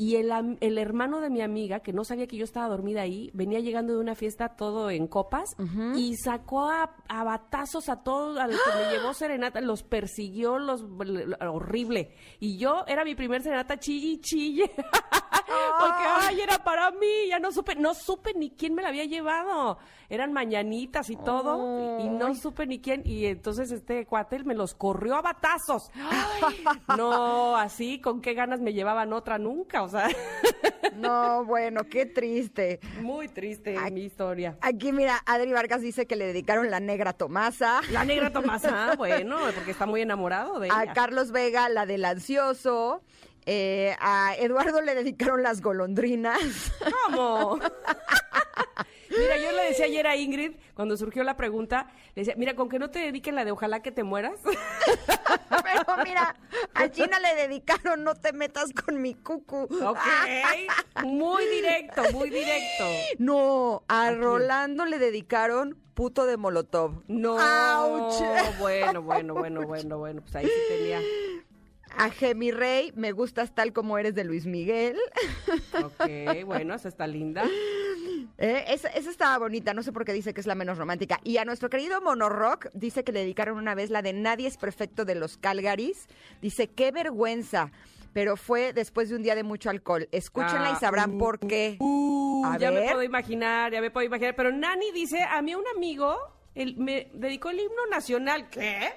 [0.01, 3.29] y el, el hermano de mi amiga, que no sabía que yo estaba dormida ahí,
[3.35, 5.47] venía llegando de una fiesta todo en copas
[5.95, 10.57] y sacó a, a batazos a todos, a los que me llevó serenata, los persiguió,
[10.57, 10.83] los
[11.47, 12.15] horrible.
[12.39, 14.71] Y yo era mi primer serenata chille y chille.
[15.51, 19.05] Porque, ay, era para mí, ya no supe, no supe ni quién me la había
[19.05, 19.77] llevado.
[20.09, 23.01] Eran mañanitas y todo, y, y no supe ni quién.
[23.05, 25.91] Y entonces este cuate me los corrió a batazos.
[26.97, 30.09] No, así, con qué ganas me llevaban otra nunca, o sea,
[30.95, 32.79] No, bueno, qué triste.
[33.01, 34.57] muy triste mi historia.
[34.61, 37.81] Aquí, mira, Adri Vargas dice que le dedicaron la negra Tomasa.
[37.91, 40.93] La negra Tomasa, bueno, porque está muy enamorado de A ella.
[40.93, 43.01] Carlos Vega, la del ansioso.
[43.47, 46.71] Eh, a Eduardo le dedicaron las golondrinas.
[47.07, 47.57] ¿Cómo?
[49.17, 52.69] Mira, yo le decía ayer a Ingrid, cuando surgió la pregunta, le decía, mira, con
[52.69, 54.39] que no te dediquen la de ojalá que te mueras.
[54.43, 56.35] Pero mira,
[56.73, 59.67] a China le dedicaron no te metas con mi cucu.
[59.85, 62.85] Ok, muy directo, muy directo.
[63.19, 67.03] No, a Rolando le dedicaron puto de Molotov.
[67.07, 68.21] No, ¡Auch!
[68.59, 70.99] bueno, bueno, bueno, bueno, bueno, pues ahí sí tenía.
[71.97, 74.97] A Gemi Rey, me gustas tal como eres de Luis Miguel.
[75.83, 77.43] Ok, bueno, esa está linda.
[78.37, 81.19] Eh, esa, esa estaba bonita, no sé por qué dice que es la menos romántica.
[81.23, 84.57] Y a nuestro querido Monorock dice que le dedicaron una vez la de Nadie es
[84.57, 86.07] perfecto de los Calgaris.
[86.41, 87.71] Dice, qué vergüenza,
[88.13, 90.07] pero fue después de un día de mucho alcohol.
[90.11, 91.77] Escúchenla y Ah, sabrán uh, por qué.
[91.79, 94.35] Uh, A ya me puedo imaginar, ya me puedo imaginar.
[94.35, 96.15] Pero Nani dice, a mí un amigo
[96.55, 98.49] el- me dedicó el himno nacional.
[98.49, 98.89] ¿Qué?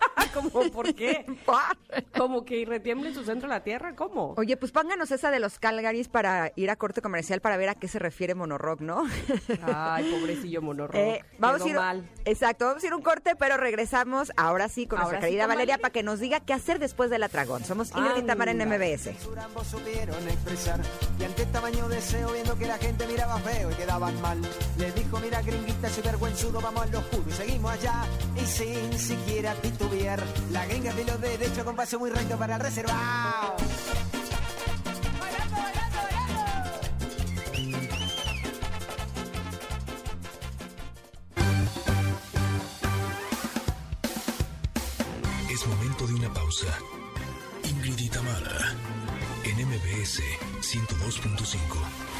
[0.34, 0.70] ¿Cómo?
[0.70, 1.26] ¿Por qué?
[2.16, 4.34] Como que retiemble en su centro la tierra, ¿cómo?
[4.36, 7.74] Oye, pues pónganos esa de los Calgaris para ir a corte comercial para ver a
[7.74, 9.04] qué se refiere Monorock, ¿no?
[9.62, 10.98] Ay, pobrecillo monorro.
[10.98, 12.08] Eh, vamos a ir, mal.
[12.24, 15.46] Exacto, vamos a ir un corte, pero regresamos ahora sí con Ahora nuestra sí querida
[15.46, 15.82] Valeria Valeria.
[15.82, 17.64] para que nos diga qué hacer después del atragón.
[17.64, 18.60] Somos Ingrid y Tamara en.
[18.60, 19.10] MBS.
[19.42, 20.80] Ambos supieron expresar
[21.18, 24.38] y ante tamaño deseo viendo que la gente miraba feo y quedaban mal
[24.78, 28.04] le dijo mira gringuita ese vergüenzudo vamos al oscuro y seguimos allá
[28.36, 29.54] y sin siquiera
[30.52, 33.56] la gringa de los derechos con paso muy recto para el reservado
[45.50, 46.68] Es momento de una pausa.
[47.64, 48.74] Ingrid y Tamara,
[49.44, 50.22] en MBS
[50.60, 52.19] 102.5.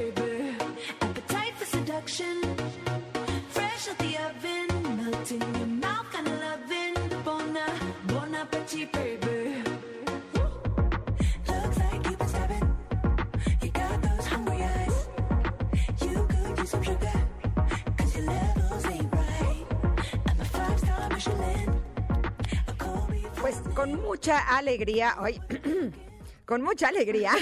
[23.41, 25.41] Pues con mucha alegría, ay,
[26.45, 27.33] con mucha alegría.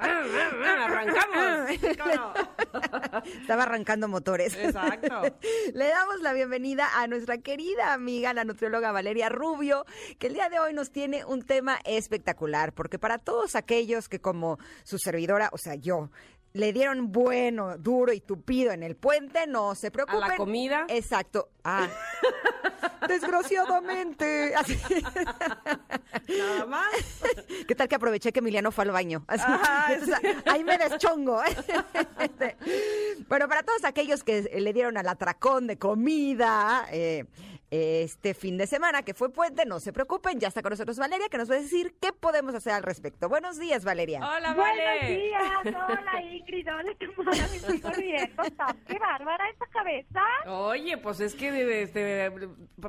[0.00, 1.70] Arrancamos.
[3.40, 4.56] Estaba arrancando motores.
[4.56, 5.22] Exacto.
[5.74, 9.84] Le damos la bienvenida a nuestra querida amiga, la nutrióloga Valeria Rubio,
[10.18, 14.20] que el día de hoy nos tiene un tema espectacular, porque para todos aquellos que
[14.20, 16.10] como su servidora, o sea, yo,
[16.54, 20.36] le dieron bueno, duro y tupido en el puente, no se preocupen.
[20.36, 20.86] comida?
[20.88, 21.50] Exacto.
[21.64, 21.88] Ah.
[23.08, 24.54] Desgraciadamente.
[24.54, 24.78] Así.
[26.28, 26.94] Nada más.
[27.68, 29.24] ¿Qué tal que aproveché que Emiliano fue al baño?
[29.26, 31.42] Así, Ajá, entonces, ahí me deschongo.
[33.28, 37.24] Bueno, para todos aquellos que le dieron al atracón de comida eh,
[37.78, 41.28] este fin de semana, que fue puente, no se preocupen, ya está con nosotros Valeria,
[41.28, 43.28] que nos va a decir qué podemos hacer al respecto.
[43.28, 44.20] Buenos días, Valeria.
[44.20, 45.16] Hola, Buenos Vale.
[45.16, 46.82] días, hola Ingrid, hola
[47.50, 50.20] me estoy corriendo, está qué bárbara esta cabeza.
[50.46, 52.30] Oye, pues es que de- este,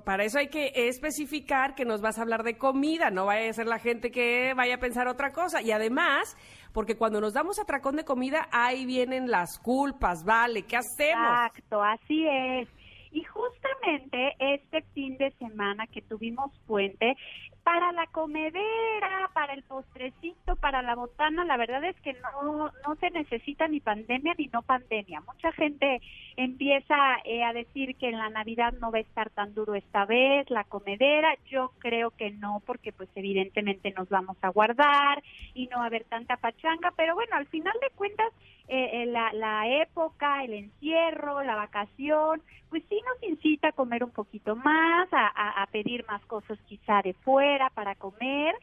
[0.03, 3.53] para eso hay que especificar que nos vas a hablar de comida, no vaya a
[3.53, 5.61] ser la gente que vaya a pensar otra cosa.
[5.61, 6.37] Y además,
[6.73, 10.63] porque cuando nos damos atracón de comida, ahí vienen las culpas, ¿vale?
[10.63, 11.25] ¿Qué hacemos?
[11.27, 12.67] Exacto, así es.
[13.15, 17.15] Y justamente este fin de semana que tuvimos puente,
[17.63, 22.95] para la comedera, para el postrecito, para la botana, la verdad es que no, no
[22.99, 25.21] se necesita ni pandemia ni no pandemia.
[25.21, 26.01] Mucha gente
[26.35, 30.05] empieza eh, a decir que en la Navidad no va a estar tan duro esta
[30.05, 31.35] vez, la comedera.
[31.45, 35.23] Yo creo que no, porque pues evidentemente nos vamos a guardar
[35.53, 38.31] y no va a haber tanta pachanga, pero bueno, al final de cuentas,
[38.67, 44.03] eh, eh, la, la época, el encierro, la vacación, pues sí nos incita a comer
[44.03, 48.55] un poquito más, a, a- a pedir más cosas quizá de fuera para comer.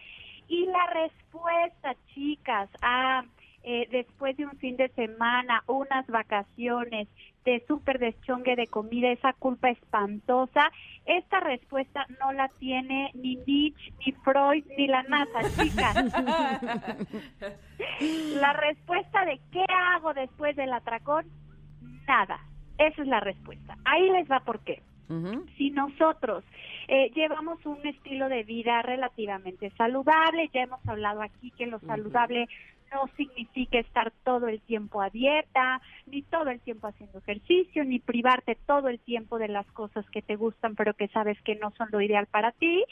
[0.49, 3.25] Y la respuesta, chicas, a
[3.65, 7.09] eh, después de un fin de semana, unas vacaciones
[7.45, 10.71] de súper deschongue de comida, esa culpa espantosa,
[11.07, 15.97] esta respuesta no la tiene ni Nietzsche, ni Freud, ni la NASA, chicas.
[18.37, 21.27] La respuesta de qué hago después del atracón,
[22.07, 22.41] nada.
[22.79, 23.77] Esa es la respuesta.
[23.85, 24.83] Ahí les va por qué.
[25.59, 26.43] Si nosotros
[26.89, 32.49] eh, llevamos un estilo de vida relativamente saludable, ya hemos hablado aquí que lo saludable
[32.93, 37.99] no significa estar todo el tiempo a dieta, ni todo el tiempo haciendo ejercicio, ni
[37.99, 41.73] privarte todo el tiempo de las cosas que te gustan, pero que sabes que no
[41.77, 42.85] son lo ideal para ti.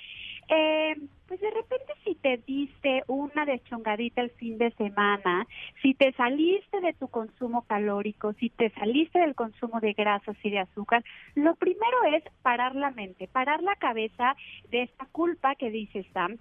[0.49, 0.97] Eh,
[1.29, 5.47] pues de repente si te diste una deschongadita el fin de semana,
[5.81, 10.51] si te saliste de tu consumo calórico, si te saliste del consumo de grasas y
[10.51, 11.05] de azúcar,
[11.37, 14.35] lo primero es parar la mente, parar la cabeza
[14.71, 16.39] de esta culpa que dice Sam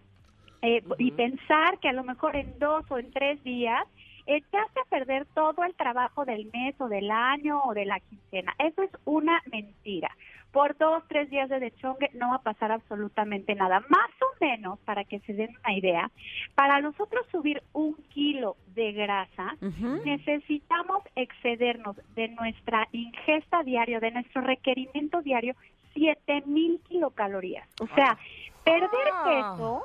[0.62, 3.84] eh, y pensar que a lo mejor en dos o en tres días
[4.26, 8.54] echaste a perder todo el trabajo del mes o del año o de la quincena.
[8.60, 10.16] Eso es una mentira.
[10.52, 13.82] Por dos, tres días de dechongue no va a pasar absolutamente nada.
[13.90, 16.12] Más o menos, para que se den una idea,
[16.56, 19.56] para nosotros subir un kilo de grasa,
[20.06, 25.56] necesitamos excedernos de nuestra ingesta diaria, de nuestro requerimiento diario,
[25.94, 27.68] 7000 kilocalorías.
[27.82, 28.18] O sea,
[28.64, 29.24] perder Ah.
[29.56, 29.84] peso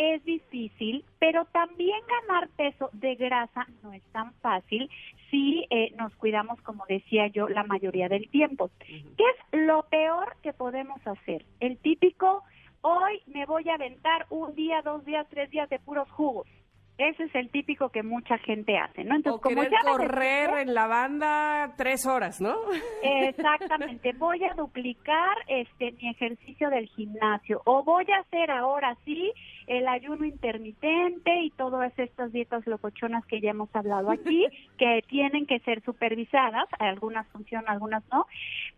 [0.00, 4.88] es difícil, pero también ganar peso de grasa no es tan fácil
[5.30, 8.70] si eh, nos cuidamos, como decía yo, la mayoría del tiempo.
[8.78, 11.44] ¿Qué es lo peor que podemos hacer?
[11.60, 12.42] El típico,
[12.80, 16.48] hoy me voy a aventar un día, dos días, tres días de puros jugos.
[16.96, 19.16] Ese es el típico que mucha gente hace, ¿no?
[19.16, 22.54] Entonces, O como querer ya correr en la banda tres horas, ¿no?
[23.02, 29.32] Exactamente, voy a duplicar este mi ejercicio del gimnasio o voy a hacer ahora sí
[29.70, 34.44] el ayuno intermitente y todas estas dietas locochonas que ya hemos hablado aquí,
[34.78, 38.26] que tienen que ser supervisadas, algunas funcionan, algunas no.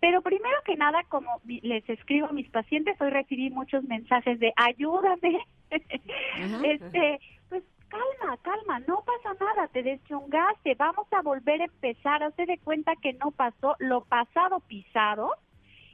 [0.00, 4.52] Pero primero que nada, como les escribo a mis pacientes, hoy recibí muchos mensajes de
[4.54, 5.40] ayúdame.
[5.70, 12.44] este, pues calma, calma, no pasa nada, te deschongaste, vamos a volver a empezar, hazte
[12.44, 15.30] de cuenta que no pasó lo pasado pisado.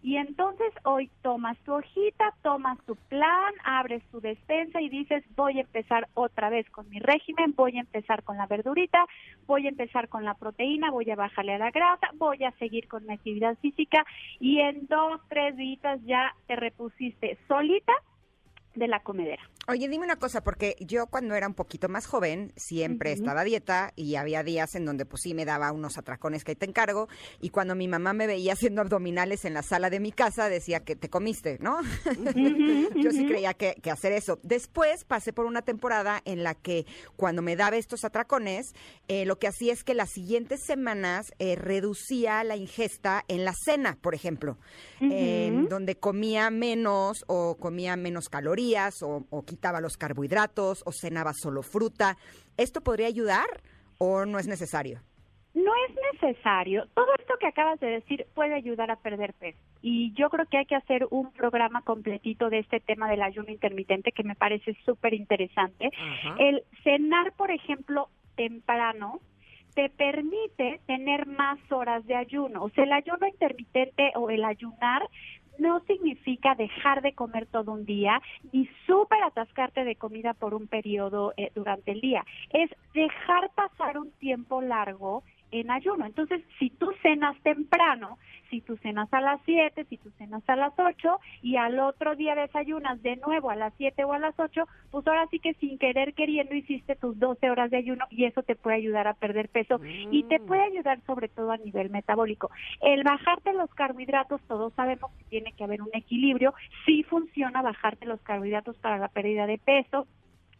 [0.03, 5.59] Y entonces hoy tomas tu hojita, tomas tu plan, abres tu despensa y dices, voy
[5.59, 9.07] a empezar otra vez con mi régimen, voy a empezar con la verdurita,
[9.47, 12.87] voy a empezar con la proteína, voy a bajarle a la grasa, voy a seguir
[12.89, 14.05] con mi actividad física.
[14.41, 17.93] Y en dos, tres días ya te repusiste solita
[18.79, 19.43] de la comedera.
[19.67, 23.45] Oye, dime una cosa, porque yo cuando era un poquito más joven siempre estaba a
[23.45, 27.09] dieta y había días en donde pues sí me daba unos atracones que te encargo
[27.41, 30.81] y cuando mi mamá me veía haciendo abdominales en la sala de mi casa decía
[30.81, 31.81] que te comiste, ¿no?
[32.97, 34.39] yo sí creía que, que hacer eso.
[34.43, 36.87] Después pasé por una temporada en la que
[37.17, 38.75] cuando me daba estos atracones,
[39.09, 43.53] eh, lo que hacía es que las siguientes semanas eh, reducía la ingesta en la
[43.53, 44.57] cena, por ejemplo,
[45.01, 48.68] eh, donde comía menos o comía menos calorías
[49.03, 52.16] o, o quitaba los carbohidratos o cenaba solo fruta.
[52.57, 53.47] ¿Esto podría ayudar
[53.99, 55.01] o no es necesario?
[55.55, 56.86] No es necesario.
[56.95, 59.59] Todo esto que acabas de decir puede ayudar a perder peso.
[59.82, 63.51] Y yo creo que hay que hacer un programa completito de este tema del ayuno
[63.51, 65.90] intermitente que me parece súper interesante.
[66.39, 69.20] El cenar, por ejemplo, temprano
[69.74, 72.65] te permite tener más horas de ayuno.
[72.65, 75.03] O sea, el ayuno intermitente o el ayunar
[75.59, 78.21] no significa dejar de comer todo un día
[78.53, 82.25] ni súper atascarte de comida por un periodo eh, durante el día.
[82.51, 86.07] Es dejar pasar un tiempo largo en ayuno.
[86.07, 88.19] Entonces, si tú cenas temprano,
[88.51, 92.16] si tú cenas a las 7, si tú cenas a las 8 y al otro
[92.16, 95.55] día desayunas de nuevo a las 7 o a las 8, pues ahora sí que
[95.55, 99.15] sin querer queriendo hiciste tus 12 horas de ayuno y eso te puede ayudar a
[99.15, 102.51] perder peso y te puede ayudar sobre todo a nivel metabólico.
[102.81, 106.55] El bajarte los carbohidratos, todos sabemos que tiene que haber un equilibrio,
[106.87, 110.07] sí funciona bajarte los carbohidratos para la pérdida de peso,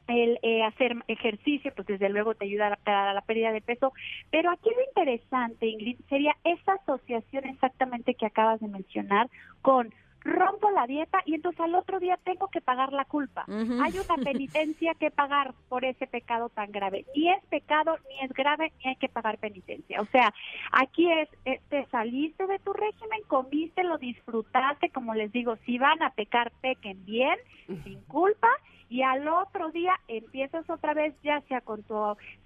[0.09, 3.93] el eh, hacer ejercicio, pues desde luego te ayuda a la, pérdida de peso.
[4.30, 9.28] Pero aquí lo interesante, Ingrid, sería esa asociación exactamente que acabas de mencionar
[9.62, 9.93] con
[10.24, 13.44] rompo la dieta y entonces al otro día tengo que pagar la culpa.
[13.48, 17.05] Hay una penitencia que pagar por ese pecado tan grave.
[17.14, 20.01] Ni es pecado, ni es grave, ni hay que pagar penitencia.
[20.01, 20.35] O sea,
[20.72, 25.78] aquí es, eh, te saliste de tu régimen, comiste, lo disfrutaste, como les digo, si
[25.78, 27.39] van a pecar, pequen bien,
[27.85, 28.48] sin culpa,
[28.89, 31.94] y al otro día empiezas otra vez, ya sea con tu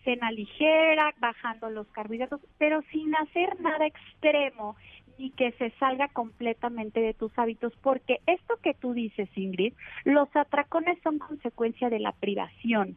[0.05, 4.77] cena ligera, bajando los carbohidratos, pero sin hacer nada extremo
[5.19, 9.75] ni que se salga completamente de tus hábitos, porque esto que tú dices, Ingrid,
[10.05, 12.97] los atracones son consecuencia de la privación.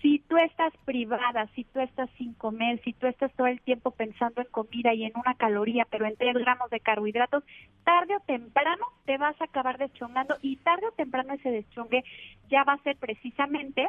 [0.00, 3.90] Si tú estás privada, si tú estás sin comer, si tú estás todo el tiempo
[3.90, 7.44] pensando en comida y en una caloría, pero en tres gramos de carbohidratos,
[7.84, 12.04] tarde o temprano te vas a acabar deschongando y tarde o temprano ese deschongue
[12.50, 13.88] ya va a ser precisamente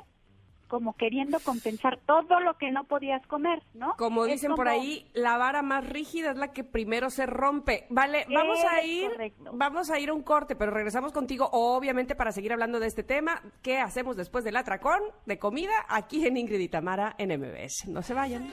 [0.74, 3.94] como queriendo compensar todo lo que no podías comer, ¿no?
[3.96, 7.86] Como Es dicen por ahí, la vara más rígida es la que primero se rompe.
[7.92, 9.52] Vale, vamos a ir, correcto.
[9.54, 13.04] vamos a ir a un corte, pero regresamos contigo, obviamente, para seguir hablando de este
[13.04, 13.44] tema.
[13.62, 17.88] ¿Qué hacemos después del atracón de comida aquí en Ingrid y Tamara en MBS?
[17.88, 18.52] No se vayan.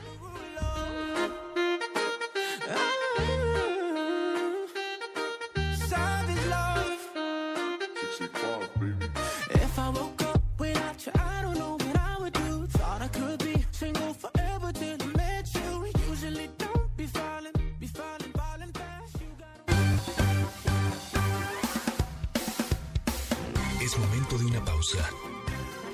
[24.81, 25.05] Pausa.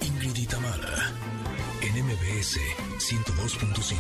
[0.01, 0.37] Ingrid
[1.83, 2.61] en MBS
[2.99, 3.97] 102.5.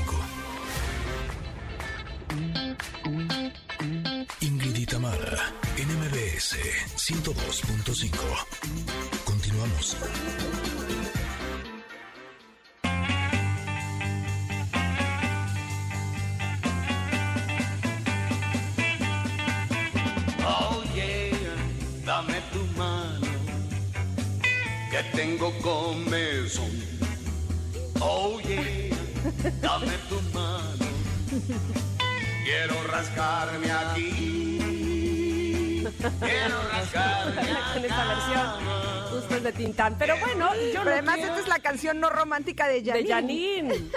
[4.42, 6.56] Ingrid y Tamara, en MBS
[6.96, 8.10] 102.5.
[9.24, 9.96] Continuamos.
[25.16, 26.70] Tengo comezón.
[28.00, 28.94] Oh yeah,
[29.62, 30.86] dame tu mano,
[32.44, 34.56] quiero rascarme aquí.
[36.20, 39.96] Quiero rascarme Con de Tintán.
[39.98, 43.02] Pero bueno, yo Pero no además quiero- esta es la canción no romántica de Janine.
[43.02, 43.74] De Janine.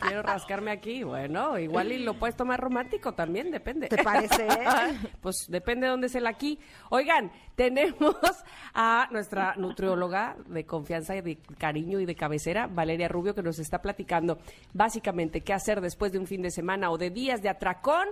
[0.00, 1.02] Quiero rascarme aquí.
[1.02, 3.88] Bueno, igual y lo puedes tomar romántico también, depende.
[3.88, 4.46] ¿Te parece?
[5.22, 6.58] pues depende de dónde es el aquí.
[6.90, 8.16] Oigan, tenemos
[8.74, 13.58] a nuestra nutrióloga de confianza y de cariño y de cabecera, Valeria Rubio, que nos
[13.58, 14.38] está platicando
[14.74, 18.08] básicamente qué hacer después de un fin de semana o de días de atracón.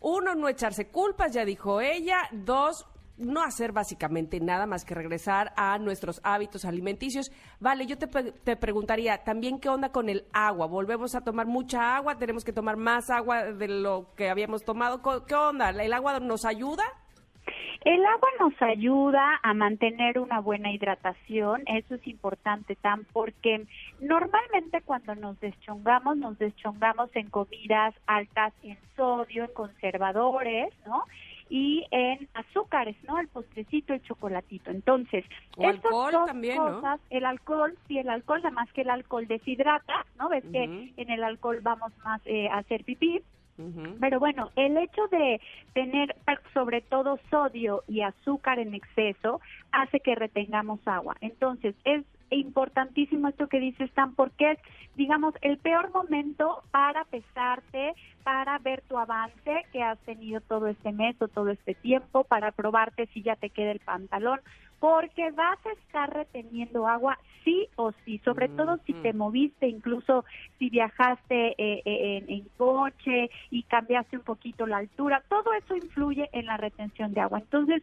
[0.00, 2.16] Uno, no echarse culpas, ya dijo ella.
[2.32, 2.86] Dos,
[3.20, 7.30] no hacer básicamente nada más que regresar a nuestros hábitos alimenticios.
[7.60, 10.66] Vale, yo te, te preguntaría también qué onda con el agua.
[10.66, 12.18] ¿Volvemos a tomar mucha agua?
[12.18, 15.02] ¿Tenemos que tomar más agua de lo que habíamos tomado?
[15.26, 15.70] ¿Qué onda?
[15.70, 16.84] ¿El agua nos ayuda?
[17.82, 23.64] El agua nos ayuda a mantener una buena hidratación, eso es importante, tan porque
[24.00, 31.04] normalmente cuando nos deschongamos, nos deschongamos en comidas altas en sodio, en conservadores, ¿no?
[31.50, 33.18] Y en azúcares, ¿no?
[33.18, 34.70] El postrecito, el chocolatito.
[34.70, 35.24] Entonces,
[35.56, 36.76] O estas alcohol dos también, ¿no?
[36.76, 40.28] cosas, el alcohol, sí, el alcohol, nada más que el alcohol deshidrata, ¿no?
[40.28, 43.20] Ves que en el alcohol vamos más eh, a hacer pipí.
[44.00, 45.38] Pero bueno, el hecho de
[45.74, 46.16] tener
[46.54, 51.14] sobre todo sodio y azúcar en exceso hace que retengamos agua.
[51.20, 52.04] Entonces, es
[52.36, 54.58] importantísimo esto que dices, Tan, porque es,
[54.96, 60.92] digamos, el peor momento para pesarte, para ver tu avance que has tenido todo este
[60.92, 64.40] mes o todo este tiempo, para probarte si ya te queda el pantalón,
[64.80, 70.24] porque vas a estar reteniendo agua sí o sí, sobre todo si te moviste, incluso
[70.58, 75.76] si viajaste eh, eh, en, en coche y cambiaste un poquito la altura, todo eso
[75.76, 77.38] influye en la retención de agua.
[77.38, 77.82] Entonces,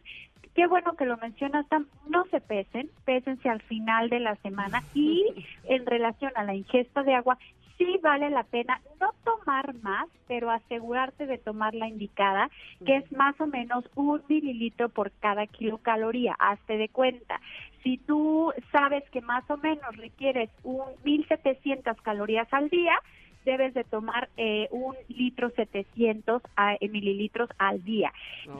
[0.58, 4.82] qué bueno que lo mencionas, Tam, no se pesen, pésense al final de la semana
[4.92, 5.24] y
[5.68, 7.38] en relación a la ingesta de agua,
[7.78, 12.50] sí vale la pena no tomar más, pero asegurarte de tomar la indicada,
[12.84, 17.40] que es más o menos un mililitro por cada kilocaloría, hazte de cuenta.
[17.84, 23.00] Si tú sabes que más o menos requieres un 1700 calorías al día,
[23.44, 28.12] debes de tomar eh, un litro 700 a- eh, mililitros al día.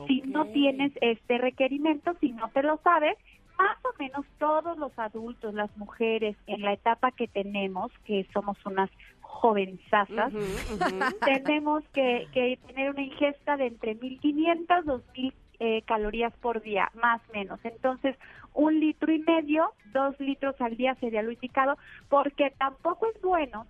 [0.07, 3.15] Si no tienes este requerimiento, si no te lo sabes,
[3.59, 8.57] más o menos todos los adultos, las mujeres, en la etapa que tenemos, que somos
[8.65, 10.31] unas jovenzazas,
[11.25, 17.21] tenemos que, que tener una ingesta de entre 1500 2000 eh, calorías por día, más
[17.29, 17.59] o menos.
[17.65, 18.15] Entonces,
[18.53, 21.77] un litro y medio, dos litros al día sería lo indicado,
[22.07, 23.67] porque tampoco es bueno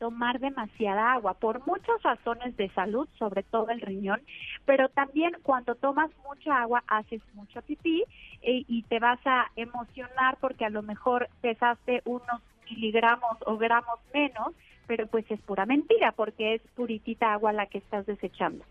[0.00, 4.20] tomar demasiada agua por muchas razones de salud, sobre todo el riñón,
[4.64, 8.04] pero también cuando tomas mucha agua haces mucho pipí
[8.40, 14.00] eh, y te vas a emocionar porque a lo mejor pesaste unos miligramos o gramos
[14.14, 14.54] menos,
[14.86, 18.64] pero pues es pura mentira porque es puritita agua la que estás desechando.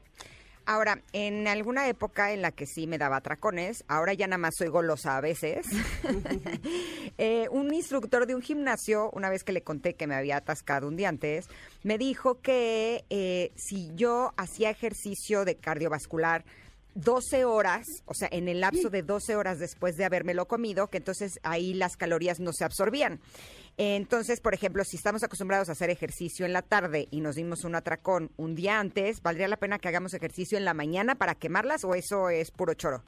[0.69, 4.53] Ahora, en alguna época en la que sí me daba atracones, ahora ya nada más
[4.55, 5.65] soy golosa a veces.
[7.17, 10.87] eh, un instructor de un gimnasio, una vez que le conté que me había atascado
[10.87, 11.47] un día antes,
[11.81, 16.45] me dijo que eh, si yo hacía ejercicio de cardiovascular
[16.99, 20.97] 12 horas, o sea, en el lapso de 12 horas después de habérmelo comido, que
[20.97, 23.21] entonces ahí las calorías no se absorbían.
[23.77, 27.63] Entonces, por ejemplo, si estamos acostumbrados a hacer ejercicio en la tarde y nos dimos
[27.63, 31.35] un atracón un día antes, ¿valdría la pena que hagamos ejercicio en la mañana para
[31.35, 33.03] quemarlas o eso es puro choro?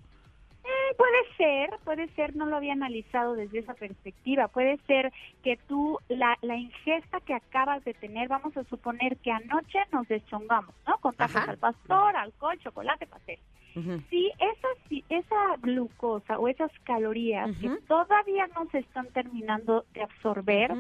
[0.98, 4.48] Puede ser, puede ser, no lo había analizado desde esa perspectiva.
[4.48, 5.12] Puede ser
[5.44, 10.08] que tú, la, la ingesta que acabas de tener, vamos a suponer que anoche nos
[10.08, 10.98] deschongamos, ¿no?
[10.98, 11.52] Con tacos Ajá.
[11.52, 13.40] al pastor, alcohol, chocolate, pastel.
[14.10, 20.04] Si esa, si esa glucosa o esas calorías que todavía no se están terminando de
[20.04, 20.74] absorber,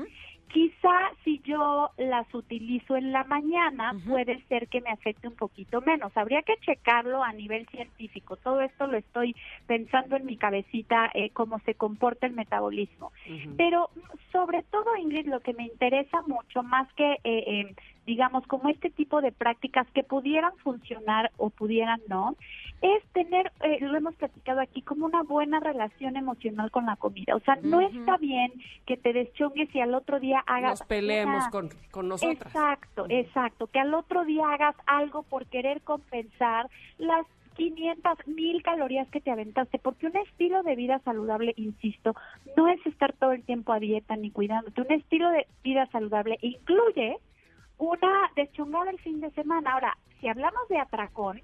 [0.52, 5.82] quizá si yo las utilizo en la mañana, puede ser que me afecte un poquito
[5.82, 6.15] menos.
[6.15, 8.36] Habría que checarlo a nivel científico.
[8.36, 9.36] Todo esto lo estoy
[9.68, 13.11] pensando en mi cabecita, eh, cómo se comporta el metabolismo.
[13.57, 13.90] Pero
[14.32, 17.76] sobre todo, Ingrid, lo que me interesa mucho, más que, eh, eh,
[18.06, 22.36] digamos, como este tipo de prácticas que pudieran funcionar o pudieran no,
[22.82, 27.36] es tener, eh, lo hemos platicado aquí, como una buena relación emocional con la comida.
[27.36, 28.52] O sea, no está bien
[28.88, 30.80] que te deschongues y al otro día hagas...
[30.80, 32.53] Nos peleemos una- con, con nosotras.
[32.53, 33.68] Exacto, exacto.
[33.68, 36.68] Que al otro día hagas algo por querer compensar
[36.98, 37.26] las
[37.56, 42.15] 500, mil calorías que te aventaste, porque un estilo de vida saludable, insisto,
[42.57, 44.82] no es estar todo el tiempo a dieta ni cuidándote.
[44.82, 47.18] Un estilo de vida saludable incluye
[47.82, 49.72] una deschongada el fin de semana.
[49.74, 51.41] Ahora, si hablamos de atracón,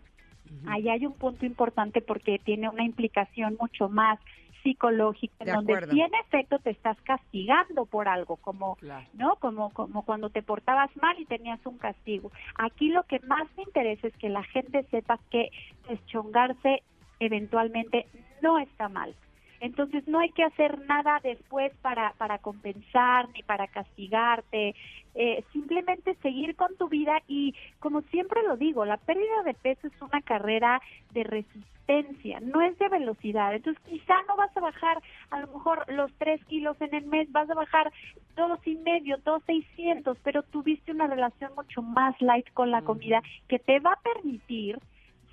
[0.68, 4.20] ahí hay un punto importante porque tiene una implicación mucho más
[4.62, 8.78] psicológica, en De donde sí en efecto te estás castigando por algo, como
[9.14, 9.38] ¿no?
[9.38, 12.32] Como, como cuando te portabas mal y tenías un castigo.
[12.56, 15.50] Aquí lo que más me interesa es que la gente sepa que
[15.90, 16.84] deschongarse
[17.20, 18.06] eventualmente
[18.44, 19.16] no está mal.
[19.60, 24.76] Entonces no hay que hacer nada después para, para compensar ni para castigarte,
[25.16, 29.88] eh, simplemente seguir con tu vida y como siempre lo digo, la pérdida de peso
[29.88, 30.80] es una carrera
[31.12, 33.56] de resistencia, no es de velocidad.
[33.56, 35.02] Entonces quizá no vas a bajar
[35.32, 37.92] a lo mejor los tres kilos en el mes, vas a bajar
[38.36, 43.24] dos y medio, dos seiscientos, pero tuviste una relación mucho más light con la comida
[43.48, 44.78] que te va a permitir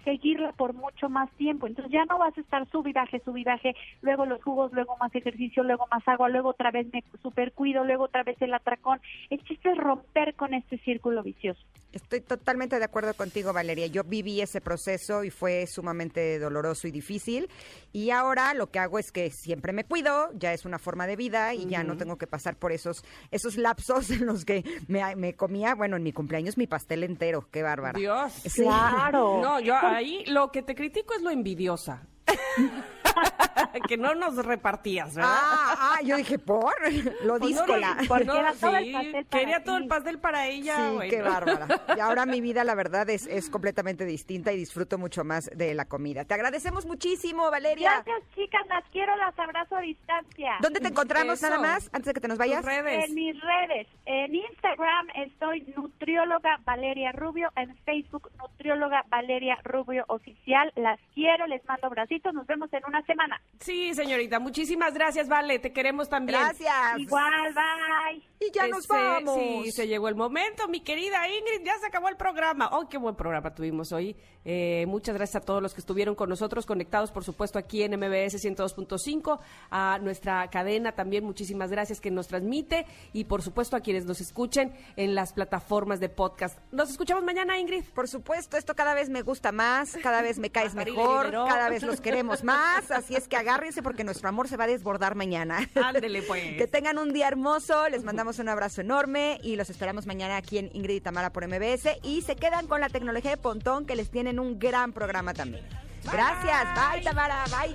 [0.05, 1.67] seguirla por mucho más tiempo.
[1.67, 4.73] Entonces ya no vas a estar sub y baje, sub y baje, luego los jugos,
[4.73, 8.41] luego más ejercicio, luego más agua, luego otra vez me super cuido, luego otra vez
[8.41, 9.01] el atracón.
[9.31, 11.61] El chiste es romper con este círculo vicioso.
[11.93, 13.87] Estoy totalmente de acuerdo contigo, Valeria.
[13.87, 17.49] Yo viví ese proceso y fue sumamente doloroso y difícil.
[17.93, 21.15] Y ahora lo que hago es que siempre me cuido, ya es una forma de
[21.15, 25.15] vida y ya no tengo que pasar por esos, esos lapsos en los que me,
[25.15, 27.47] me comía, bueno, en mi cumpleaños mi pastel entero.
[27.53, 27.97] Qué bárbara.
[27.97, 28.33] Dios.
[28.33, 28.65] Sí.
[28.65, 32.07] No, yo ahí lo que te critico es lo envidiosa.
[33.89, 35.33] que no nos repartías, ¿verdad?
[35.35, 36.75] Ah, ah, yo dije, ¿por?
[37.23, 37.97] Lo Pues no, díscola.
[38.01, 40.77] no, porque era todo el pastel para Quería todo el pastel para ella.
[40.77, 41.67] Sí, qué bárbara.
[41.97, 45.75] Y ahora mi vida, la verdad, es, es completamente distinta y disfruto mucho más de
[45.75, 46.25] la comida.
[46.25, 48.03] Te agradecemos muchísimo, Valeria.
[48.05, 50.53] Gracias, chicas, las quiero, las abrazo a distancia.
[50.61, 51.49] ¿Dónde te encontramos Eso.
[51.51, 52.65] nada más, antes de que te nos vayas?
[52.67, 53.89] En mis redes.
[54.07, 57.51] En Instagram estoy nutrióloga Valeria Rubio.
[57.57, 60.73] En Facebook nutrióloga Valeria Rubio Oficial.
[60.77, 62.33] Las quiero, les mando abracitos.
[62.35, 63.41] Nos vemos en una semana.
[63.61, 66.39] Sí, señorita, muchísimas gracias, Vale, te queremos también.
[66.41, 66.99] Gracias.
[66.99, 68.23] Igual, bye.
[68.41, 69.39] Y ya nos Este, vamos.
[69.39, 72.69] Sí, se llegó el momento, mi querida Ingrid, ya se acabó el programa.
[72.73, 74.17] Oh, qué buen programa tuvimos hoy.
[74.45, 77.93] Eh, muchas gracias a todos los que estuvieron con nosotros, conectados, por supuesto, aquí en
[77.99, 79.41] MBS 102.5,
[79.71, 84.21] a nuestra cadena también, muchísimas gracias que nos transmite y, por supuesto, a quienes nos
[84.21, 86.59] escuchen en las plataformas de podcast.
[86.73, 87.85] Nos escuchamos mañana, Ingrid.
[87.95, 91.83] Por supuesto, esto cada vez me gusta más, cada vez me caes mejor, cada vez
[91.83, 95.69] los queremos más, así es que agárrense porque nuestro amor se va a desbordar mañana.
[95.75, 96.57] Ándele, pues.
[96.57, 100.59] Que tengan un día hermoso, les mandamos un abrazo enorme y los esperamos mañana aquí
[100.59, 103.97] en Ingrid y Tamara por MBS y se quedan con la tecnología de Pontón que
[103.97, 105.65] les tienen un gran programa también.
[106.05, 107.75] Gracias, bye Tamara, bye.